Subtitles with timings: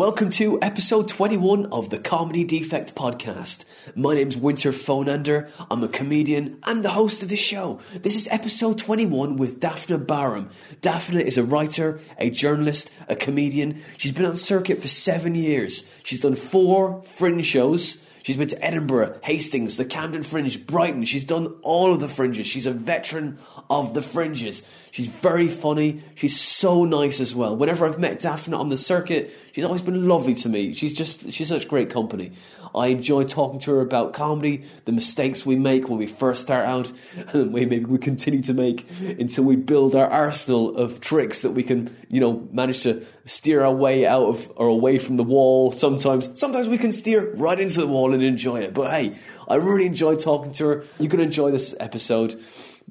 [0.00, 3.66] Welcome to episode 21 of the Comedy Defect Podcast.
[3.94, 5.50] My name's Winter Phonander.
[5.70, 7.80] I'm a comedian and the host of this show.
[7.92, 10.50] This is episode 21 with Daphna Baram.
[10.80, 13.82] Daphna is a writer, a journalist, a comedian.
[13.98, 15.84] She's been on circuit for seven years.
[16.02, 18.02] She's done four fringe shows.
[18.22, 21.04] She's been to Edinburgh, Hastings, the Camden Fringe, Brighton.
[21.04, 22.46] She's done all of the fringes.
[22.46, 23.38] She's a veteran
[23.70, 24.62] of the fringes.
[24.90, 26.02] She's very funny.
[26.16, 27.56] She's so nice as well.
[27.56, 30.72] Whenever I've met Daphna on the circuit, she's always been lovely to me.
[30.72, 32.32] She's just she's such great company.
[32.74, 36.66] I enjoy talking to her about comedy, the mistakes we make when we first start
[36.66, 36.92] out,
[37.32, 41.62] and maybe we continue to make until we build our arsenal of tricks that we
[41.62, 45.70] can, you know, manage to steer our way out of or away from the wall.
[45.70, 48.74] Sometimes, sometimes we can steer right into the wall and enjoy it.
[48.74, 49.16] But hey,
[49.48, 50.84] I really enjoy talking to her.
[50.98, 52.40] You can enjoy this episode.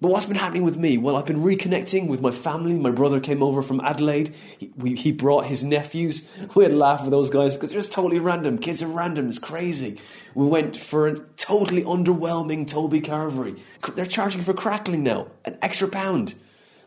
[0.01, 0.97] But what's been happening with me?
[0.97, 2.77] Well, I've been reconnecting with my family.
[2.77, 4.33] My brother came over from Adelaide.
[4.57, 6.23] He, we, he brought his nephews.
[6.55, 8.59] We had a laugh with those guys because they're just totally random.
[8.59, 9.27] Kids are random.
[9.27, 9.99] It's crazy.
[10.35, 13.59] We went for a totally underwhelming Toby Carvery.
[13.93, 16.35] They're charging for crackling now, an extra pound.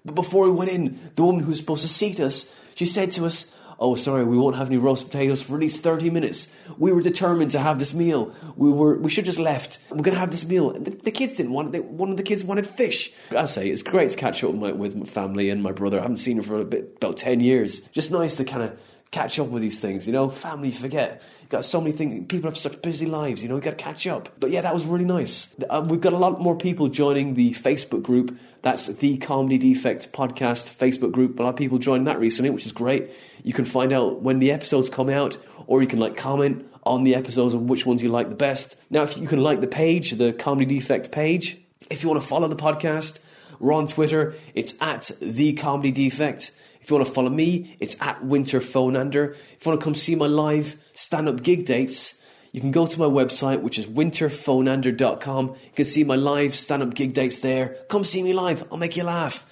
[0.04, 3.12] But before we went in, the woman who was supposed to seat us, she said
[3.12, 3.50] to us,
[3.82, 6.46] Oh, sorry, we won't have any roast potatoes for at least 30 minutes.
[6.78, 8.32] We were determined to have this meal.
[8.54, 9.80] We were, we should just left.
[9.90, 10.70] We're going to have this meal.
[10.70, 11.72] The, the kids didn't want it.
[11.72, 13.10] They, one of the kids wanted fish.
[13.36, 15.98] I say, it's great to catch up with my, with my family and my brother.
[15.98, 17.80] I haven't seen him for bit, about 10 years.
[17.88, 18.78] Just nice to kind of
[19.12, 20.30] catch up with these things, you know?
[20.30, 21.22] Family, forget.
[21.42, 22.26] You've got so many things.
[22.28, 23.56] People have such busy lives, you know?
[23.56, 24.30] you got to catch up.
[24.40, 25.54] But yeah, that was really nice.
[25.68, 28.36] Um, we've got a lot more people joining the Facebook group.
[28.62, 31.38] That's the Comedy Defect Podcast Facebook group.
[31.38, 33.10] A lot of people joined that recently, which is great.
[33.44, 37.04] You can find out when the episodes come out, or you can like comment on
[37.04, 38.76] the episodes and which ones you like the best.
[38.88, 41.58] Now, if you can like the page, the Comedy Defect page,
[41.90, 43.18] if you want to follow the podcast,
[43.58, 44.34] we're on Twitter.
[44.54, 46.50] It's at the Comedy Defect.
[46.82, 49.32] If you want to follow me, it's at Winter Phonander.
[49.32, 52.14] If you want to come see my live stand up gig dates,
[52.52, 55.48] you can go to my website, which is winterphonander.com.
[55.48, 57.78] You can see my live stand up gig dates there.
[57.88, 59.46] Come see me live, I'll make you laugh.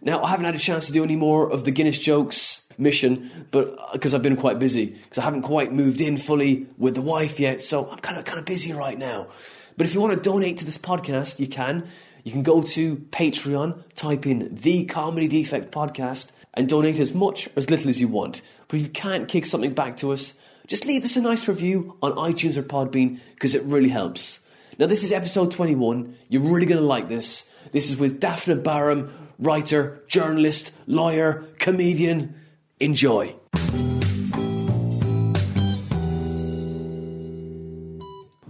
[0.00, 3.46] Now, I haven't had a chance to do any more of the Guinness jokes mission,
[3.52, 6.96] but uh, because I've been quite busy, because I haven't quite moved in fully with
[6.96, 9.28] the wife yet, so I'm kind of kind of busy right now.
[9.76, 11.86] But if you want to donate to this podcast, you can.
[12.24, 17.46] You can go to Patreon, type in the Comedy Defect Podcast, and donate as much
[17.48, 18.42] or as little as you want.
[18.68, 20.34] But if you can't kick something back to us,
[20.66, 24.40] just leave us a nice review on iTunes or Podbean because it really helps.
[24.78, 26.16] Now, this is episode 21.
[26.28, 27.48] You're really going to like this.
[27.72, 32.34] This is with Daphna Baram, writer, journalist, lawyer, comedian.
[32.80, 33.34] Enjoy.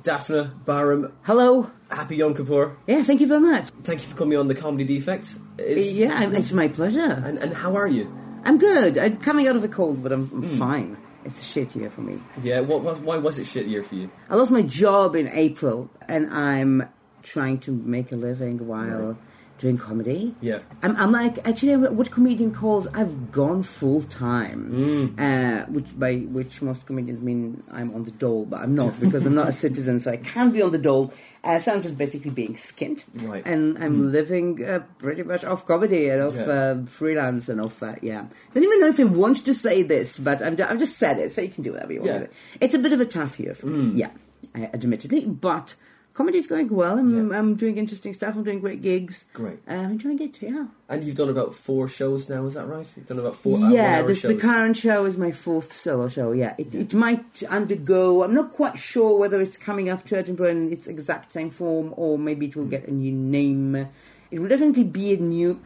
[0.03, 1.71] Daphna Baram, Hello.
[1.93, 2.77] Happy Yom Kippur.
[2.87, 3.67] Yeah, thank you very much.
[3.85, 5.35] Thank you for coming on the Comedy Defect.
[5.59, 7.23] It's- Yeah, it's my pleasure.
[7.25, 8.13] And, and how are you?
[8.45, 8.99] I'm good.
[8.99, 10.97] I'm coming out of a cold, but I'm, I'm fine.
[11.25, 12.19] It's a shit year for me.
[12.43, 14.11] Yeah, what, what, why was it shit year for you?
[14.29, 16.89] I lost my job in April, and I'm
[17.23, 19.17] trying to make a living while
[19.63, 20.35] doing comedy.
[20.41, 20.59] Yeah.
[20.83, 26.61] I'm, I'm like actually what comedian calls I've gone full time, uh, which by which
[26.61, 30.01] most comedians mean I'm on the dole, but I'm not because I'm not a citizen,
[30.01, 31.15] so I can't be on the dole.
[31.45, 33.43] Uh, so I'm just basically being skint, Right.
[33.45, 36.43] and I'm living uh, pretty much off comedy and off Yeah.
[36.59, 38.03] uh, freelance and off that.
[38.05, 40.99] Yeah, I don't even know if I want to say this, but I'm, I've just
[40.99, 42.19] said it, so you can do whatever you want Yeah.
[42.21, 42.33] with it.
[42.61, 44.11] It's a bit of a tough year for me, yeah,
[44.57, 45.75] uh, admittedly, but.
[46.15, 46.99] Comedy's going well.
[46.99, 47.39] I'm, Yeah.
[47.39, 48.37] I'm doing interesting stuff.
[48.37, 49.25] I'm doing great gigs.
[49.33, 49.61] Great.
[49.67, 50.43] Uh, I'm enjoying it.
[50.43, 50.67] Yeah.
[50.89, 52.87] And you've done about four shows now, is that right?
[52.97, 56.33] You've done about four yeah, this, the current show is my fourth solo show.
[56.33, 58.23] Yeah, it, it might undergo.
[58.25, 61.95] I'm not quite sure whether it's coming up to Edinburgh in its exact same form,
[61.97, 63.89] or maybe it will get a new name.
[64.31, 65.61] It will definitely be a new.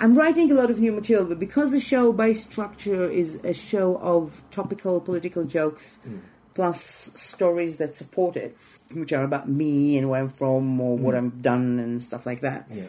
[0.00, 3.52] I'm writing a lot of new material, but because the show by structure is a
[3.52, 5.98] show of topical political jokes
[6.54, 8.56] plus stories that support it,
[8.92, 12.40] which are about me and where I'm from or what I've done and stuff like
[12.40, 12.86] that Yeah.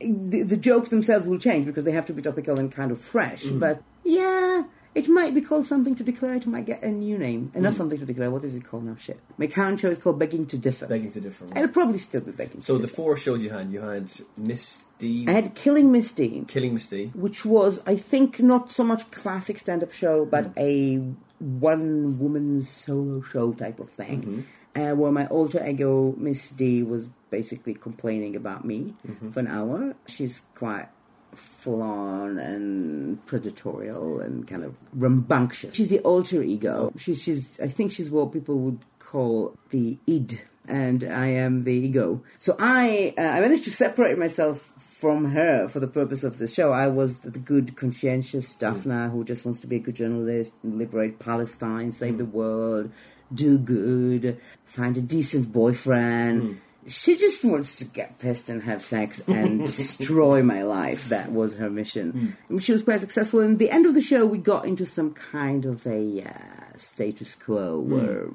[0.00, 3.00] the, the jokes themselves will change because they have to be topical and kind of
[3.00, 3.44] fresh.
[3.44, 3.60] Mm.
[3.60, 4.64] But yeah,
[4.94, 6.34] it might be called something to declare.
[6.34, 7.68] It might get a new name, and Mm.
[7.68, 8.30] not something to declare.
[8.30, 8.96] What is it called now?
[8.98, 9.18] Shit.
[9.38, 10.86] My current show is called Begging to Differ.
[10.86, 11.46] Begging to differ.
[11.56, 12.60] I'll probably still be begging.
[12.60, 12.94] So the differ.
[12.96, 17.10] four shows you had, you had Miss I had Killing Miss Dean, Killing Miss D.
[17.14, 20.58] which was I think not so much classic stand-up show, but Mm.
[20.58, 24.20] a one-woman solo show type of thing.
[24.22, 24.40] Mm-hmm.
[24.76, 29.30] Uh, where my alter ego Miss D was basically complaining about me Mm-hmm.
[29.30, 29.94] for an hour.
[30.06, 30.88] She's quite
[31.34, 35.74] full on and predatorial and kind of rambunctious.
[35.74, 36.92] She's the alter ego.
[36.96, 41.72] She's, she's I think she's what people would call the id, and I am the
[41.72, 42.22] ego.
[42.40, 46.48] So I uh, I managed to separate myself from her for the purpose of the
[46.48, 46.72] show.
[46.72, 50.78] I was the good, conscientious Daphna who just wants to be a good journalist, and
[50.78, 52.90] liberate Palestine, save the world,
[53.34, 56.60] do good, find a decent boyfriend.
[56.86, 61.08] She just wants to get pissed and have sex and destroy my life.
[61.08, 62.36] That was her mission.
[62.48, 63.40] And She was quite successful.
[63.40, 66.76] And at the end of the show, we got into some kind of a uh,
[66.76, 68.28] status quo where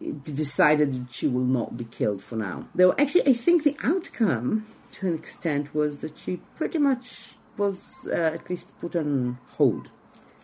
[0.00, 2.68] it decided that she will not be killed for now.
[2.76, 7.88] Though, actually, I think the outcome, to an extent, was that she pretty much was
[8.06, 9.88] uh, at least put on hold.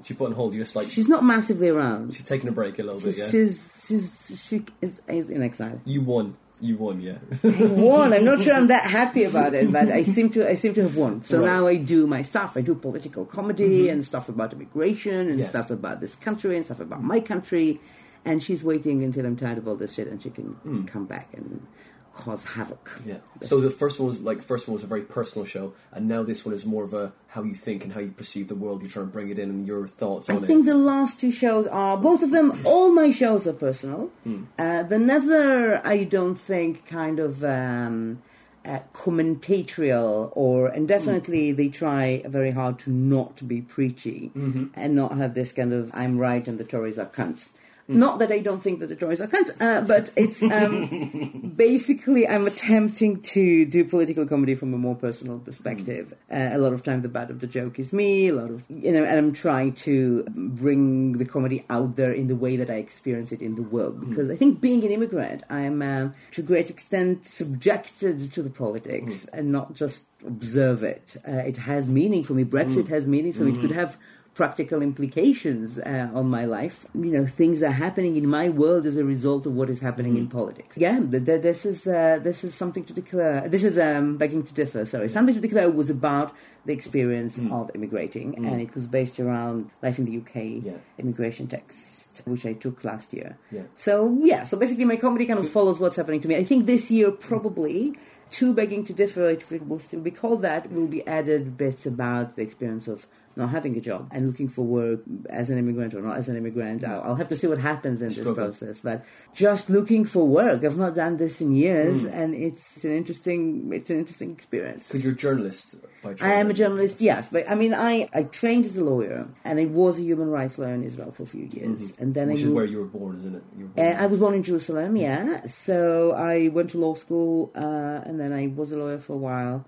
[0.07, 0.55] She put on hold.
[0.55, 2.15] You're just like She's not massively around.
[2.15, 3.15] she's taking a break a little bit.
[3.15, 3.29] She's, Yeah.
[3.31, 5.81] she's, she's she is, is in exile.
[5.85, 6.37] You won.
[6.61, 7.01] You won.
[7.01, 7.19] Yeah.
[7.45, 8.13] I won.
[8.13, 10.83] I'm not sure I'm that happy about it, but I seem to I seem to
[10.83, 11.25] have won.
[11.25, 11.47] So Right.
[11.47, 12.57] now I do my stuff.
[12.57, 13.93] I do political comedy mm-hmm.
[13.93, 15.49] and stuff about immigration and Yeah.
[15.49, 17.81] stuff about this country and stuff about my country.
[18.25, 20.89] And she's waiting until I'm tired of all this shit and she can mm.
[20.89, 21.67] come back and
[22.17, 22.91] cause havoc.
[23.05, 23.19] Yeah.
[23.43, 26.23] So the first one was like first one was a very personal show, and now
[26.23, 28.83] this one is more of a how you think and how you perceive the world.
[28.83, 30.71] You try and bring it in and your thoughts I think it.
[30.71, 32.61] the last two shows are both of them.
[32.65, 34.11] All my shows are personal.
[34.25, 34.45] Hmm.
[34.59, 38.23] Uh, they're never, I don't think, kind of um,
[38.65, 41.57] uh, commentatorial, or and definitely Hmm.
[41.57, 44.65] they try very hard to not be preachy Mm-hmm.
[44.75, 47.47] and not have this kind of "I'm right and the Tories are cunts."
[47.87, 47.99] Hmm.
[47.99, 52.27] Not that I don't think that the Tories are cunts, uh, but it's um, basically
[52.27, 56.13] I'm attempting to do political comedy from a more personal perspective.
[56.31, 58.29] Uh, a lot of time, the butt of the joke is me.
[58.29, 62.27] A lot of you know, and I'm trying to bring the comedy out there in
[62.27, 64.09] the way that I experience it in the world.
[64.09, 68.51] Because I think being an immigrant, I'm um, to a great extent subjected to the
[68.51, 71.17] politics and not just observe it.
[71.27, 72.45] Uh, it has meaning for me.
[72.45, 73.53] Brexit has meaning for me.
[73.53, 73.97] It could have
[74.37, 76.87] practical implications uh, on my life.
[76.95, 80.17] You know, things are happening in my world as a result of what is happening
[80.17, 80.77] in politics.
[80.77, 83.49] Yeah, th- th- this is uh, this is something to declare.
[83.49, 84.85] This is um, begging to differ.
[84.85, 86.35] Sorry, something to declare was about
[86.67, 90.73] the experience of immigrating, and it was based around life in the UK, Yeah.
[90.99, 93.39] immigration text, which I took last year.
[93.51, 93.63] Yeah.
[93.77, 96.37] So yeah, so basically my comedy kind of follows what's happening to me.
[96.37, 97.97] I think this year probably.
[98.33, 101.87] Two begging to differ, if it will still be called that, will be added bits
[101.87, 103.07] about the experience of
[103.37, 106.37] not having a job and looking for work as an immigrant or not as an
[106.37, 106.85] immigrant.
[106.85, 108.81] I'll, I'll have to see what happens in this process.
[108.81, 109.05] But
[109.35, 112.09] just looking for work, I've not done this in years, hmm.
[112.09, 114.85] and it's an interesting, it's an interesting experience.
[114.87, 115.77] Because you're a journalist
[116.21, 119.59] I am a journalist, yes, but I mean, I, I trained as a lawyer, and
[119.59, 122.39] I was a human rights lawyer in Israel for a few years, and then which
[122.39, 123.43] I is moved, where you were born, isn't it?
[123.57, 124.03] Were uh.
[124.03, 125.47] I was born in Jerusalem, yeah.
[125.47, 129.19] So I went to law school, uh, and then I was a lawyer for a
[129.19, 129.65] while.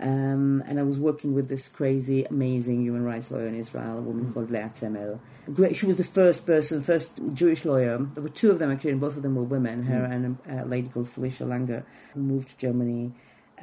[0.00, 4.00] Um, and I was working with this crazy, amazing human rights lawyer in Israel, a
[4.00, 5.20] woman called Leah Tzemel.
[5.54, 5.76] Great.
[5.76, 7.98] She was the first person, first Jewish lawyer.
[8.14, 9.84] There were two of them actually, and both of them were women.
[9.84, 11.84] Her and a, a lady called Felicia Langer,
[12.14, 13.12] who moved to Germany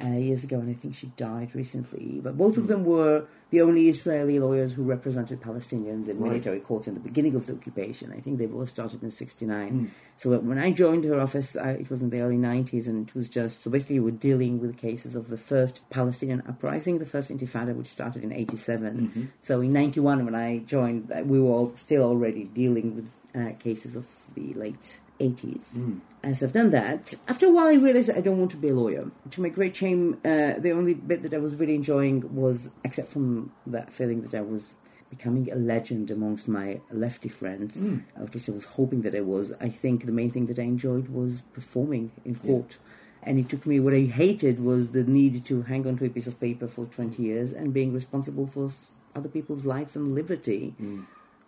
[0.02, 2.20] uh, years ago, and I think she died recently.
[2.22, 6.30] But both of them were the only Israeli lawyers who represented Palestinians in Right.
[6.30, 8.12] military courts in the beginning of the occupation.
[8.16, 9.90] I think they both started in '69.
[10.16, 13.14] So when I joined her office, I, it was in the early '90s, and it
[13.14, 17.30] was just so basically we're dealing with cases of the first Palestinian uprising, the first
[17.30, 19.30] Intifada, which started in '87.
[19.42, 23.52] So in '91, when I joined, uh, we were all still already dealing with uh,
[23.58, 26.00] cases of the late 80s.
[26.22, 27.14] And so I've done that.
[27.28, 29.10] After a while, I realized I don't want to be a lawyer.
[29.30, 33.12] To my great shame, uh, the only bit that I was really enjoying was, except
[33.12, 34.74] from that feeling that I was
[35.08, 37.76] becoming a legend amongst my lefty friends,
[38.16, 40.62] uh, which I was hoping that I was, I think the main thing that I
[40.62, 42.76] enjoyed was performing in court.
[43.22, 46.10] And it took me, what I hated was the need to hang on to a
[46.10, 48.70] piece of paper for 20 years and being responsible for
[49.16, 50.74] other people's life and liberty,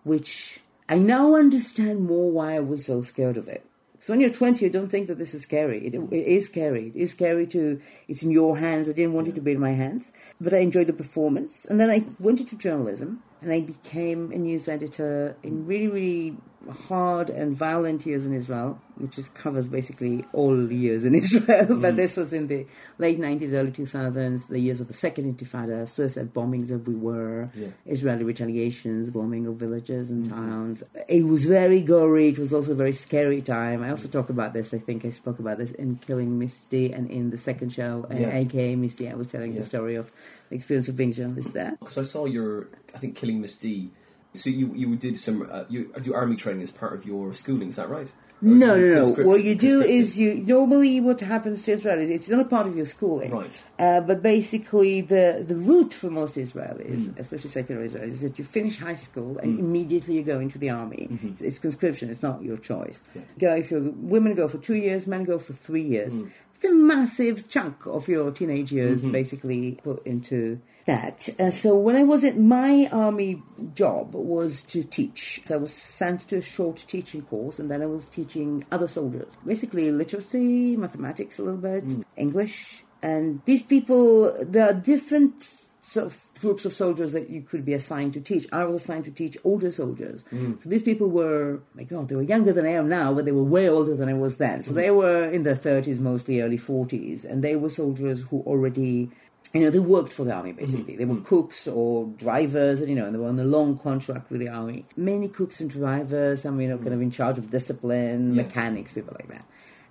[0.03, 0.61] which
[0.93, 3.65] I now understand more why I was so scared of it.
[3.99, 5.87] So when you're 20, you don't think that this is scary.
[5.87, 6.93] It, it is scary.
[6.95, 8.91] It is scary to, it's in your hands.
[8.91, 11.65] I didn't want it to be in my hands, but I enjoyed the performance.
[11.65, 16.37] And then I went into journalism and I became a news editor in really, really
[16.71, 21.77] hard and violent years in Israel, which is, covers basically all years in Israel.
[21.77, 22.67] but this was in the
[22.99, 27.69] late 90s, early 2000s, the years of the second Intifada, suicide bombings everywhere, Yeah.
[27.87, 30.83] Israeli retaliations, bombing of villages and towns.
[31.09, 32.29] It was very gory.
[32.29, 33.83] It was also a very scary time.
[33.83, 34.73] I also talk about this.
[34.75, 38.07] I think I spoke about this in Killing Miss D and in the second show,
[38.11, 38.37] uh, Yeah.
[38.37, 39.09] aka Miss D.
[39.09, 39.61] I was telling Yeah.
[39.61, 40.11] the story of
[40.49, 41.77] the experience of being a journalist there.
[41.81, 43.91] Because I saw your, I think, Killing Miss D.
[44.35, 47.69] So you you did some uh, you do army training as part of your schooling,
[47.69, 48.09] is that right?
[48.45, 49.25] Or No, no, no.
[49.25, 52.09] What you do is you normally what happens to Israelis.
[52.11, 53.63] It's not a part of your schooling, Right.
[53.79, 57.21] Uh, but basically, the the route for most Israelis, Hmm.
[57.21, 59.61] especially secular Israelis, is that you finish high school and Mm.
[59.67, 61.09] immediately you go into the army.
[61.13, 61.29] Mm-hmm.
[61.29, 62.11] It's, it's conscription.
[62.11, 62.99] It's not your choice.
[63.39, 66.13] Go if you're women go for two years, men go for three years.
[66.55, 70.39] It's a massive chunk of your teenage years basically put into
[70.87, 71.29] that.
[71.39, 73.43] Uh, so when I was at my army
[73.75, 75.43] job was to teach.
[75.45, 78.89] So I was sent to a short teaching course, and then I was teaching other
[78.89, 82.03] soldiers, basically literacy, mathematics a little bit, hmm.
[82.17, 84.37] English, and these people.
[84.41, 85.49] There are different
[85.83, 88.47] sort of groups of soldiers that you could be assigned to teach.
[88.53, 90.23] I was assigned to teach older soldiers.
[90.31, 90.55] Hmm.
[90.63, 93.33] So these people were, my God, they were younger than I am now, but they
[93.33, 94.63] were way older than I was then.
[94.63, 94.77] So hmm.
[94.77, 99.11] they were in their 30s, mostly early 40s, and they were soldiers who already
[99.53, 100.65] you know, they worked for the army mm-hmm.
[100.65, 100.97] basically.
[100.97, 104.31] They were cooks or drivers, and you know, and they were on a long contract
[104.31, 104.87] with the army.
[104.97, 108.43] Many cooks and drivers, some you know, kind of in charge of discipline, Yeah.
[108.43, 109.45] mechanics, people like that.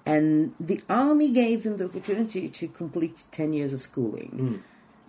[0.06, 4.32] And the army gave them the opportunity to complete ten years of schooling.
[4.34, 4.60] Mm.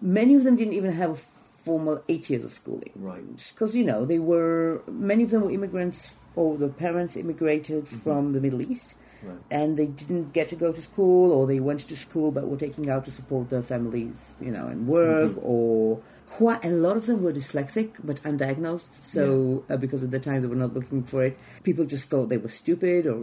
[0.03, 1.19] Many of them didn't even have a
[1.65, 3.25] formal eight years of schooling, Right.
[3.55, 7.99] Because you know, they were many of them were immigrants, or the parents immigrated mm-hmm.
[7.99, 8.95] from the Middle East
[9.25, 9.39] Right.
[9.51, 12.57] and they didn't get to go to school or they went to school but were
[12.57, 17.05] taking out to support their families you know and work or quite a lot of
[17.07, 18.89] them were dyslexic but undiagnosed.
[19.03, 22.31] So uh, because at the time they were not looking for it people just thought
[22.31, 23.19] they were stupid or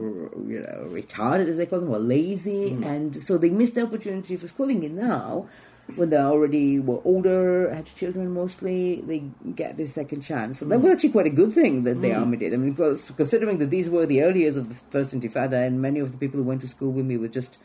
[0.47, 2.71] you know retarded as they call them or lazy.
[2.83, 4.83] And so they missed the opportunity for schooling.
[4.85, 5.49] And now
[5.95, 9.23] when they already were older, had children mostly, they
[9.55, 10.59] get this second chance.
[10.59, 12.53] So that was actually quite a good thing that the army did.
[12.53, 15.81] I mean, because considering that these were the early years of the First Intifada, and
[15.81, 17.57] many of the people who went to school with me were just,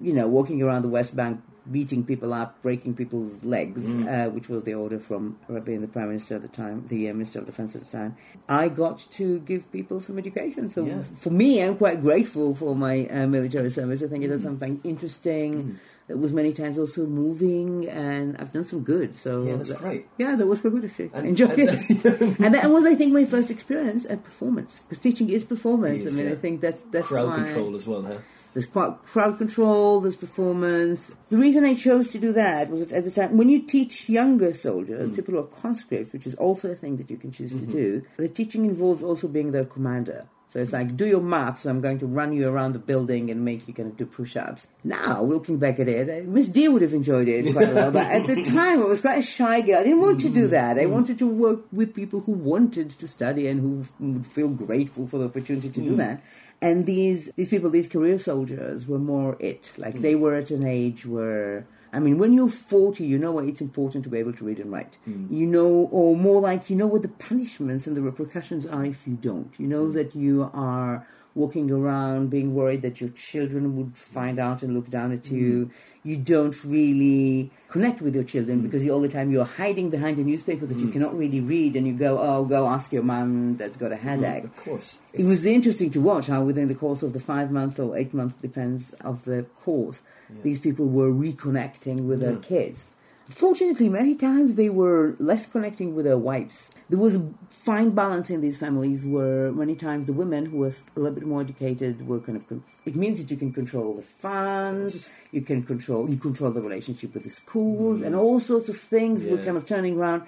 [0.00, 1.40] you know, walking around the West Bank,
[1.70, 6.08] beating people up, breaking people's legs, uh, which was the order from Rabin, the Prime
[6.08, 8.16] Minister at the time, the uh, Minister of Defense at the time.
[8.48, 10.70] I got to give people some education.
[10.70, 11.02] So Yeah.
[11.18, 14.02] for me, I'm quite grateful for my uh, military service.
[14.02, 15.78] I think it was something interesting.
[16.12, 16.22] Mm-hmm.
[16.22, 19.16] Was many times also moving, and I've done some good.
[19.16, 20.06] So Yeah, that's that- great.
[20.18, 21.10] Yeah, that was quite good actually.
[21.14, 24.80] I enjoyed and- it, and that was, I think, my first experience at performance.
[24.88, 26.00] Because teaching is performance.
[26.04, 26.32] It is, I mean, yeah.
[26.32, 28.18] I think that's that's Crowd control as well, huh?
[28.52, 31.12] there's quite crowd control, there's performance.
[31.28, 34.08] The reason I chose to do that was that at the time, when you teach
[34.08, 37.52] younger soldiers, people who are conscripts, which is also a thing that you can choose
[37.52, 40.26] to do, the teaching involves also being their commander.
[40.52, 43.44] So it's like, do your maths, I'm going to run you around the building and
[43.44, 44.66] make you kind of do push ups.
[44.82, 47.92] Now, looking back at it, uh, Miss D would have enjoyed it quite a lot,
[47.92, 49.78] but at the time I was quite a shy girl.
[49.78, 50.76] I didn't want to do that.
[50.76, 55.06] I wanted to work with people who wanted to study and who would feel grateful
[55.06, 56.20] for the opportunity to do that.
[56.60, 59.72] And these these people, these career soldiers, were more it.
[59.78, 63.60] Like they were at an age where, I mean, when you're 40, you know it's
[63.60, 64.94] important to be able to read and write.
[65.04, 65.26] Hmm.
[65.32, 69.06] You know, or more like you know what the punishments and the repercussions are if
[69.06, 69.52] you don't.
[69.58, 69.92] You know hmm.
[69.92, 74.90] that you are walking around being worried that your children would find out and look
[74.90, 75.66] down at you.
[75.66, 76.08] Mm-hmm.
[76.08, 78.66] You don't really connect with your children mm-hmm.
[78.66, 80.92] because you, all the time you're hiding behind a newspaper that you mm.
[80.92, 84.00] cannot really read, and you go, "Oh, go ask your mum that's got a mm,
[84.00, 84.98] headache." Of course.
[85.12, 88.14] It was interesting to watch how within the course of the five month or eight
[88.14, 90.00] month depends of the course,
[90.42, 92.42] these people were reconnecting with their mm.
[92.42, 92.84] kids.
[93.28, 96.70] Fortunately, many times they were less connecting with their wives.
[96.90, 100.74] There was a fine balance in these families where many times the women who were
[100.96, 102.48] a little bit more educated were kind of.
[102.48, 106.60] Con- it means that you can control the funds, you can control you control the
[106.60, 109.44] relationship with the schools, and all sorts of things were Yeah.
[109.44, 110.22] kind of turning around.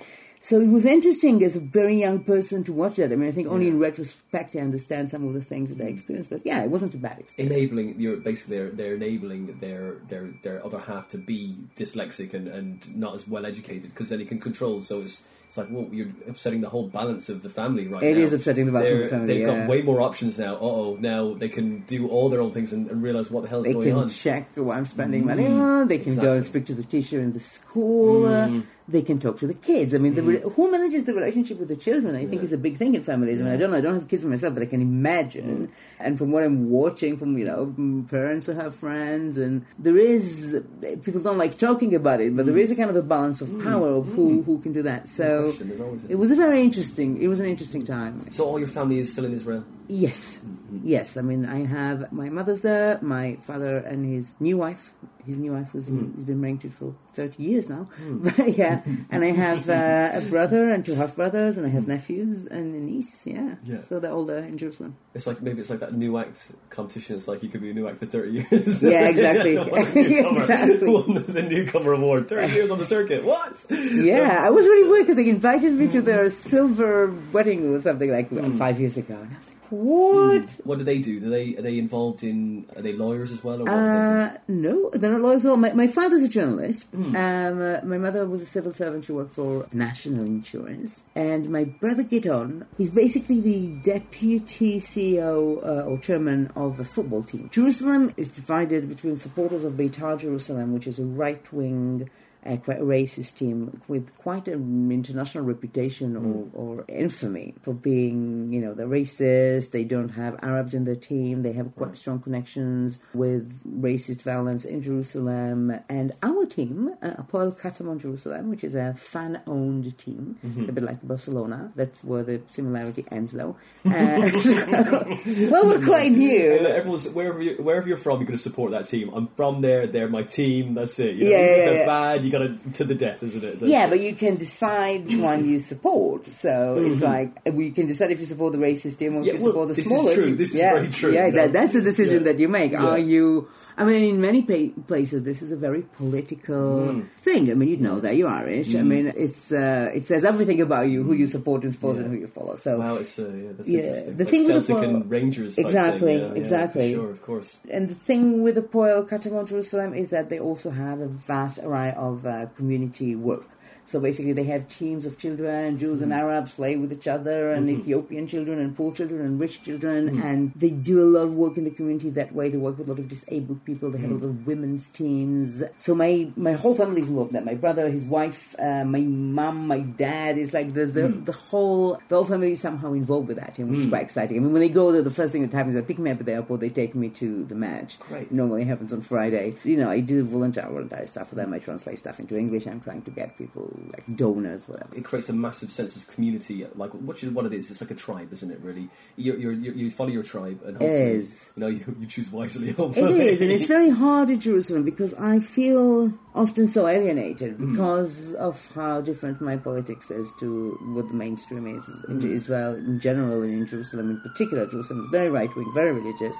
[0.45, 3.13] So it was interesting as a very young person to watch that.
[3.13, 5.89] I mean, I think only in retrospect I understand some of the things that I
[5.89, 6.31] experienced.
[6.31, 7.55] But yeah, it wasn't a bad experience.
[7.55, 12.49] enabling you're basically they're, they're enabling their their their other half to be dyslexic and,
[12.49, 15.87] and not as well educated because then he can control so it's it's like well
[15.93, 18.91] you're upsetting the whole balance of the family right It now is upsetting the balance
[18.91, 19.59] of the family, they've yeah.
[19.59, 22.91] got way more options now uh-oh now they can do all their own things and,
[22.91, 25.87] and realize what the hell's They going can on check what I'm spending money on.
[25.87, 28.27] They can go and speak to the teacher in the school.
[28.27, 29.95] uh, they can talk to the kids.
[29.95, 30.49] I mean, the, re- mm-hmm.
[30.49, 32.17] who manages the relationship with the children?
[32.17, 33.41] I think is a big thing in families.
[33.41, 33.79] I mean, I don't know.
[33.79, 35.73] I don't have kids myself, but I can imagine.
[35.99, 39.97] And from what I'm watching, from you know, mm, parents who have friends, and there
[39.97, 40.61] is
[41.05, 42.79] people don't like talking about it, but there is a mm.
[42.79, 43.62] kind of a balance of mm.
[43.62, 44.45] power of who mm.
[44.45, 45.09] who can do that.
[45.09, 45.69] So question.
[45.69, 47.23] There's always a- it was a very interesting.
[47.23, 48.31] It was an interesting time.
[48.31, 50.39] so all your family is still in Israel Yes,
[50.85, 51.17] yes.
[51.17, 54.93] I mean, I have my mother's there, my father and his new wife.
[55.25, 56.12] His new wife was hmm.
[56.17, 57.88] he's been married to for thirty years now.
[58.09, 58.49] But hmm.
[58.57, 61.91] yeah, and I have uh, a brother and two half brothers, and I have hmm.
[61.91, 63.23] nephews and a niece.
[63.25, 63.83] Yeah, Yeah.
[63.85, 64.97] So they're all there in Jerusalem.
[65.14, 67.75] it's like maybe it's like that new act competition it's like you could be a
[67.75, 69.55] new act for 30 years Yeah, exactly.
[69.95, 70.88] Newcomer, Exactly.
[70.88, 75.07] won the, newcomer award 30 years on the circuit what Yeah, I was really weird
[75.07, 79.26] because they invited me to their silver wedding or something like five years ago.
[79.73, 80.67] Was like, What?
[80.67, 81.21] What do they do?
[81.21, 82.67] Do they are they involved in?
[82.76, 83.59] Are they lawyers as well?
[83.59, 85.57] What Uh, no, they're not lawyers at all.
[85.57, 86.85] My, my father's a journalist.
[86.95, 87.17] Hmm.
[87.17, 89.05] Um, uh, my mother was a civil servant.
[89.07, 91.05] She worked for National Insurance.
[91.14, 97.23] And my brother Gideon, he's basically the deputy CEO uh, or chairman of a football
[97.23, 97.49] team.
[97.52, 102.12] Jerusalem is divided between supporters of Beitar Jerusalem, which is a right-wing uh, quite
[102.45, 108.75] a racist team with quite an international reputation or, or infamy for being, you know,
[108.75, 113.61] they're racist, they don't have Arabs in their team, they have quite strong connections with
[113.81, 115.73] racist violence in Jerusalem.
[115.89, 120.37] And our team, uh, Hapoel Katamon Jerusalem, which is a fan owned team,
[120.69, 123.57] a bit like Barcelona, that's where the similarity ends though.
[123.85, 125.19] Uh, so-
[125.51, 126.53] well, we're quite new.
[126.61, 129.11] Uh, Everyone's wherever you, wherever you're from, you're going to support that team.
[129.15, 129.87] I'm from there.
[129.87, 130.75] They're my team.
[130.75, 131.17] That's it.
[131.17, 131.87] You know, Yeah, yeah, they're yeah.
[131.87, 132.25] bad.
[132.33, 133.61] Got to to the death, isn't it?
[133.61, 136.27] That's Yeah, but you can decide which one you support.
[136.27, 139.27] So it's like uh, we can decide if you support the racist team or Mm-hmm.
[139.29, 140.35] Yeah, if you well, support the this is smaller true.
[140.43, 140.73] This is yeah.
[140.75, 142.33] very true, Yeah, that, that's the decision Yeah.
[142.33, 142.73] that you make.
[142.75, 143.49] Are you?
[143.76, 147.09] I mean, in many pa- places, this is a very political Mm.
[147.23, 147.50] thing.
[147.50, 148.75] I mean, you know that you're Irish.
[148.75, 152.07] I mean, it's uh, it says everything about you, who you support and support and
[152.12, 152.57] who you follow.
[152.57, 154.17] So Wow, it's uh, yeah, that's Yeah, interesting.
[154.17, 155.59] the like thing with the Celtic and Rangers.
[155.59, 156.19] Exactly, thing.
[156.19, 156.93] Yeah, yeah, exactly.
[156.95, 157.57] sure, of course.
[157.71, 161.59] And the thing with the Hapoel Katamon Jerusalem is that they also have a vast
[161.59, 163.45] array of uh, community work.
[163.87, 166.21] So basically, they have teams of children, Jews and mm-hmm.
[166.21, 167.81] Arabs play with each other, and mm-hmm.
[167.81, 170.23] Ethiopian children, and poor children, and rich children, mm-hmm.
[170.23, 172.49] and they do a lot of work in the community that way.
[172.49, 173.91] They work with a lot of disabled people.
[173.91, 175.62] They have a lot of women's teams.
[175.79, 177.31] So my my whole family is involved.
[177.31, 181.01] in That my brother, his wife, uh, my mum, my dad is like the the,
[181.03, 181.25] mm.
[181.25, 183.91] the whole the whole family is somehow involved with that, and which is mm.
[183.91, 184.37] quite exciting.
[184.37, 186.11] I mean, when they go there, the first thing that happens is they pick me
[186.11, 186.61] up at the airport.
[186.61, 187.99] They take me to the match.
[187.99, 188.33] Great.
[188.33, 189.57] Normally happens on Friday.
[189.65, 191.53] You know, I do volunteer volunteer stuff for them.
[191.53, 192.67] I translate stuff into English.
[192.67, 194.95] I'm trying to get people like donors, whatever.
[194.95, 197.71] It creates a massive sense of community, like which is what it is.
[197.71, 198.61] It's like a tribe, isn't it?
[198.61, 201.47] Really, you you you follow your tribe, and hopefully, is.
[201.57, 202.71] you know, you, you choose wisely.
[202.71, 207.59] It Hopefully, is, and it's very hard in Jerusalem because I feel often so alienated
[207.59, 213.00] because of how different my politics is to what the mainstream is in Israel in
[213.00, 214.67] general and in Jerusalem in particular.
[214.67, 216.37] Jerusalem is very right wing, very religious.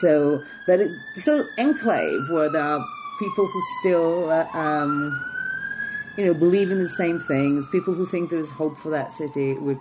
[0.00, 0.78] So that
[1.14, 2.84] this little enclave where there are
[3.18, 5.31] people who still, uh, um,
[6.16, 7.66] you know, believe in the same things.
[7.72, 9.78] People who think there is hope for that city, which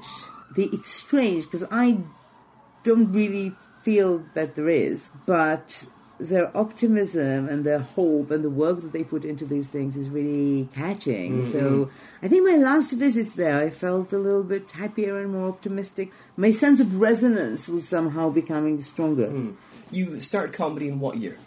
[0.56, 2.00] the, it's strange because I
[2.84, 5.86] don't really feel that there is, but
[6.20, 10.08] their optimism and their hope and the work that they put into these things is
[10.08, 11.42] really catching.
[11.42, 11.52] Mm-hmm.
[11.52, 11.90] So
[12.22, 16.12] I think my last visits there, I felt a little bit happier and more optimistic.
[16.38, 19.30] My sense of resonance was somehow becoming stronger.
[19.30, 19.52] Hmm.
[19.90, 21.38] you started comedy in what year?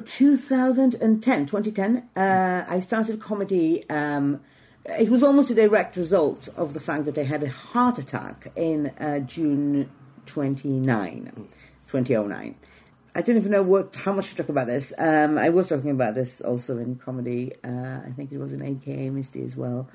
[0.00, 3.88] 2010, 2010, uh, I started comedy.
[3.88, 4.40] Um,
[4.84, 8.52] it was almost a direct result of the fact that I had a heart attack
[8.56, 9.90] in uh, June
[10.26, 11.32] 29,
[11.88, 12.54] 2009.
[13.14, 14.92] I don't even know what how much to talk about this.
[14.96, 17.52] Um, I was talking about this also in comedy.
[17.64, 19.88] Uh, I think it was in AKA Miss D as well.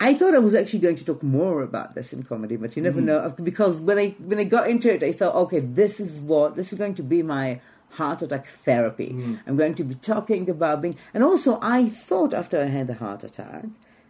[0.00, 2.82] I thought I was actually going to talk more about this in comedy, but you
[2.82, 6.20] never know because when I when I got into it, I thought, okay, this is
[6.20, 7.60] what this is going to be my
[7.94, 9.10] heart attack therapy.
[9.10, 9.36] Hmm.
[9.46, 12.94] I'm going to be talking about being, and also I thought after I had the
[12.94, 13.64] heart attack,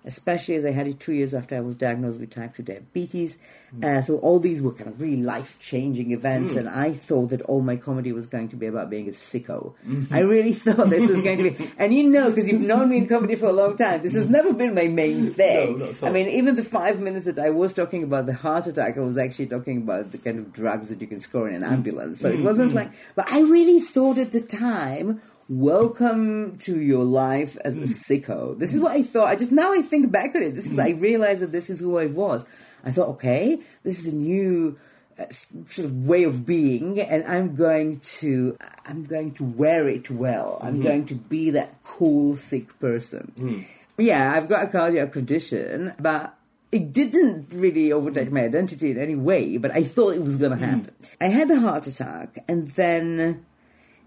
[0.04, 3.38] especially as I had it two years after I was diagnosed with type two diabetes,
[3.82, 6.60] uh, so all these were kind of really life changing events, hmm.
[6.60, 9.74] and I thought that all my comedy was going to be about being a sicko.
[9.86, 10.14] Mm-hmm.
[10.14, 12.98] I really thought this was going to be, and you know, because you've known me
[12.98, 14.32] in comedy for a long time, this has hmm.
[14.32, 15.78] never been my main thing.
[15.78, 16.08] No, not at all.
[16.08, 19.00] I mean, even the five minutes that I was talking about the heart attack, I
[19.00, 21.72] was actually talking about the kind of drugs that you can score in an hmm.
[21.72, 22.20] ambulance.
[22.20, 27.56] So it wasn't like, but I really thought at the time, welcome to your life
[27.64, 28.58] as a sicko.
[28.58, 29.28] This is what I thought.
[29.28, 31.80] I just, now I think back at it, this is, I realize that this is
[31.80, 32.44] who I was.
[32.84, 34.78] I thought, okay, this is a new
[35.18, 35.24] uh,
[35.68, 40.58] sort of way of being and I'm going to, I'm going to wear it well.
[40.62, 40.82] I'm mm-hmm.
[40.82, 43.32] going to be that cool, sick person.
[43.36, 43.62] Hmm.
[43.96, 46.36] Yeah, I've got a cardiac condition, but
[46.72, 50.50] it didn't really overtake my identity in any way, but I thought it was going
[50.50, 50.64] to hmm.
[50.64, 50.94] happen.
[51.20, 53.46] I had a heart attack, and then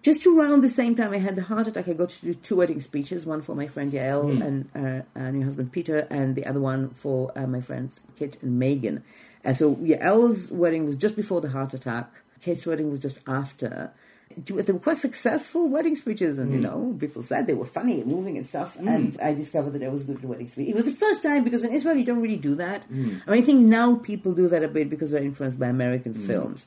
[0.08, 2.56] just around the same time I had the heart attack, I got to do two
[2.56, 4.42] wedding speeches, one for my friend Yael hmm.
[4.42, 8.38] and uh, her new husband Peter, and the other one for uh, my friends Kit
[8.42, 9.04] and Megan.
[9.44, 12.10] And so Yael's wedding was just before the heart attack,
[12.42, 13.92] Kit's wedding was just after.
[14.38, 16.64] They were quite successful wedding speeches, and you hmm.
[16.64, 18.78] know, people said they were funny and moving and stuff.
[18.78, 18.88] Hmm.
[18.88, 20.70] And I discovered that I was good at wedding speech.
[20.70, 22.84] It was the first time because in Israel you don't really do that.
[22.90, 26.14] I mean, I think now people do that a bit because they're influenced by American
[26.14, 26.66] films,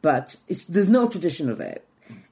[0.00, 1.84] but it's, there's no tradition of it.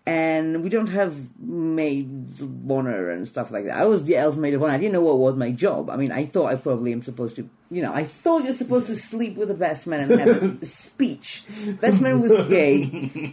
[0.06, 3.76] And we don't have maids of honor and stuff like that.
[3.76, 4.72] I was the elf maid of honor.
[4.72, 5.90] I didn't know what was my job.
[5.90, 8.86] I mean, I thought I probably am supposed to, you know, I thought you're supposed
[8.86, 11.42] to sleep with the best man and have a speech.
[11.80, 12.84] Best man was gay.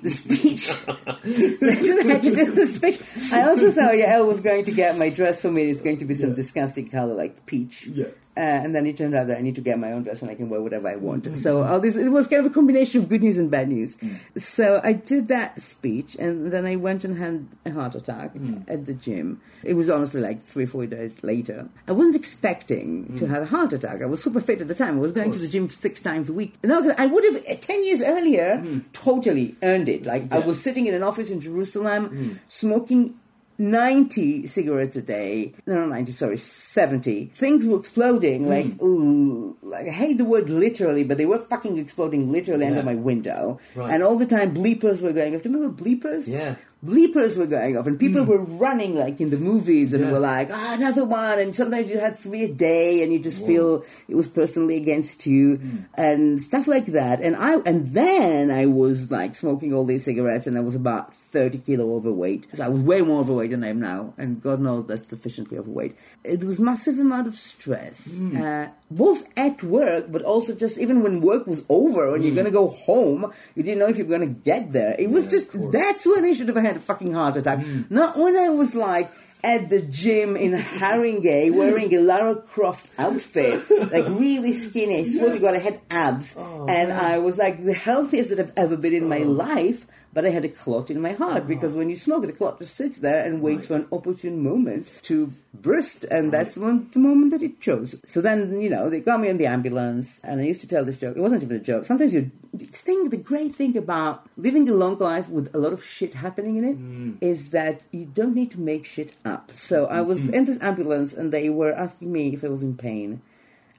[0.01, 0.59] The speech.
[0.61, 2.99] so I just had to do the speech.
[3.31, 5.69] I also thought Yael was going to get my dress for me.
[5.69, 7.85] It's going to be some disgusting color like peach.
[7.85, 8.07] Yeah.
[8.35, 10.31] Uh, and then it turned out that I need to get my own dress and
[10.31, 11.25] I can wear whatever I want.
[11.25, 11.35] Mm-hmm.
[11.35, 13.95] So all this it was kind of a combination of good news and bad news.
[13.97, 14.41] Mm.
[14.41, 18.67] So I did that speech and then I went and had a heart attack mm.
[18.67, 19.39] at the gym.
[19.61, 21.69] It was honestly like three, four days later.
[21.87, 23.19] I wasn't expecting mm.
[23.19, 24.01] to have a heart attack.
[24.01, 24.97] I was super fit at the time.
[24.97, 26.55] I was going to the gym six times a week.
[26.63, 30.07] No, I would have uh, ten years earlier totally earned it.
[30.07, 33.13] Like I was sitting in an office in Jerusalem, smoking
[33.57, 35.53] 90 cigarettes a day.
[35.65, 37.31] No, not 90, sorry, 70.
[37.35, 38.43] Things were exploding.
[38.43, 38.49] Hmm.
[38.49, 42.83] Like, ooh, like, I hate the word literally, but they were fucking exploding literally under
[42.83, 43.59] my window.
[43.75, 43.93] Right.
[43.93, 45.43] And all the time, bleepers were going off.
[45.43, 46.27] Do you remember bleepers?
[46.27, 46.55] Yeah.
[46.85, 48.29] Bleepers were going off, and people hmm.
[48.29, 50.11] were running like in the movies, and Yeah.
[50.11, 53.41] were like, "Ah, another one!" And sometimes you had three a day, and you just
[53.45, 55.77] feel it was personally against you, hmm.
[55.95, 57.21] and stuff like that.
[57.21, 61.13] And I, and then I was like smoking all these cigarettes, and I was about
[61.33, 62.41] thirty kilo overweight.
[62.53, 65.57] So I was way more overweight than I am now, and God knows that's sufficiently
[65.57, 65.93] overweight.
[66.23, 67.97] It was massive amount of stress,
[68.45, 72.45] uh, both at work, but also just even when work was over, when you're going
[72.53, 73.21] to go home,
[73.55, 74.95] you didn't know if you were going to get there.
[74.97, 77.59] It was Yeah, just that's when I should have had a fucking heart attack.
[77.89, 79.09] Not when I was like
[79.43, 83.59] at the gym in Haringey wearing a Lara Croft outfit,
[83.91, 84.99] like really skinny.
[85.01, 86.35] I swear to God, I had abs.
[86.37, 89.85] and I was like the healthiest that I've ever been in my life.
[90.13, 91.47] But I had a clot in my heart uh-huh.
[91.47, 94.91] because when you smoke, the clot just sits there and waits for an opportune moment
[95.03, 97.95] to burst, and that's when, the moment that it chose.
[98.05, 100.85] So then, you know, they got me in the ambulance, and I used to tell
[100.85, 101.17] this joke.
[101.17, 101.85] It wasn't even a joke.
[101.85, 105.73] Sometimes you the thing, the great thing about living a long life with a lot
[105.73, 107.17] of shit happening in it mm.
[107.19, 109.51] is that you don't need to make shit up.
[109.55, 110.35] So I was mm-hmm.
[110.35, 113.21] in this ambulance, and they were asking me if I was in pain,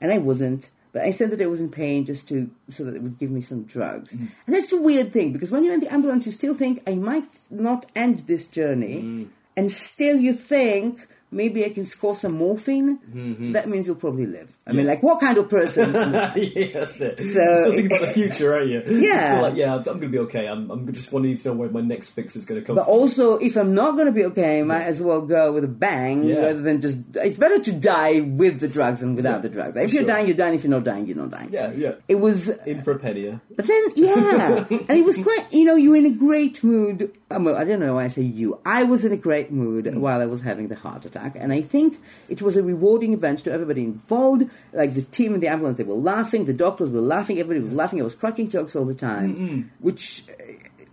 [0.01, 0.71] and I wasn't.
[0.95, 3.31] But I said that I was in pain just to so that it would give
[3.31, 4.15] me some drugs.
[4.15, 4.29] Mm.
[4.47, 6.95] And that's a weird thing because when you're in the ambulance, you still think I
[6.95, 9.29] might not end this journey, mm.
[9.57, 12.99] and still you think maybe I can score some morphine.
[12.99, 13.53] Mm-hmm.
[13.53, 14.51] That means you'll probably live.
[14.67, 15.93] I mean, like what kind of person?
[15.93, 17.19] yeah, that's it.
[17.19, 18.83] So- still thinking about the eh, future, aren't you?
[18.87, 19.33] Yeah.
[19.33, 20.47] still like, yeah, I'm, I'm going to be okay.
[20.47, 22.85] I'm, I'm just wanting to know where my next fix is going to come But
[22.87, 22.95] from.
[22.95, 25.69] also, if I'm not going to be okay, I might as well go with a
[25.69, 26.37] bang Yeah.
[26.47, 26.99] rather than just.
[27.15, 29.77] It's better to die with the drugs than without Yeah, the drugs.
[29.77, 30.55] If you're dying, you're dying.
[30.55, 31.51] If you're not dying, you're not dying.
[31.53, 31.95] yeah, yeah.
[32.09, 33.39] It was In for a penny, yeah.
[33.55, 35.47] But then, yeah, and it was quite.
[35.53, 37.13] You know, you were in a great mood.
[37.31, 38.61] Um, well, I don't know why I say you.
[38.65, 39.97] I was in a great mood mm.
[39.97, 43.45] while I was having the heart attack, and I think it was a rewarding event
[43.45, 44.43] to everybody involved.
[44.73, 46.45] Like the team in the ambulance, they were laughing.
[46.45, 47.39] The doctors were laughing.
[47.39, 48.01] Everybody was laughing.
[48.01, 50.25] I was cracking jokes all the time, which.
[50.29, 50.43] uh,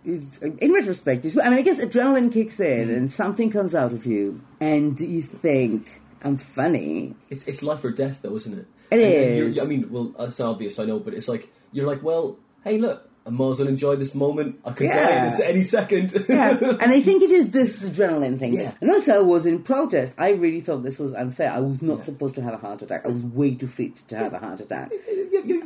[0.04, 3.94] Is, in retrospect, is, I mean, I guess adrenaline kicks in and something comes out
[3.94, 5.86] of you, and you think,
[6.26, 8.66] "I'm funny." It's, it's life or death, though, isn't it?
[8.90, 9.38] It and, and is.
[9.56, 12.80] you're- I mean, well, that's obvious, I know, but it's like, you're like, well, hey,
[12.80, 14.60] look, I might as well enjoy this moment.
[14.66, 15.26] I could die Yeah.
[15.32, 16.12] at any second.
[16.28, 18.54] yeah, and I think it is this adrenaline thing.
[18.54, 18.74] Yeah.
[18.82, 20.16] And also, I was in protest.
[20.18, 21.52] I really thought this was unfair.
[21.52, 22.04] I was not Yeah.
[22.06, 23.06] supposed to have a heart attack.
[23.06, 24.92] I was way too fit to have a heart attack.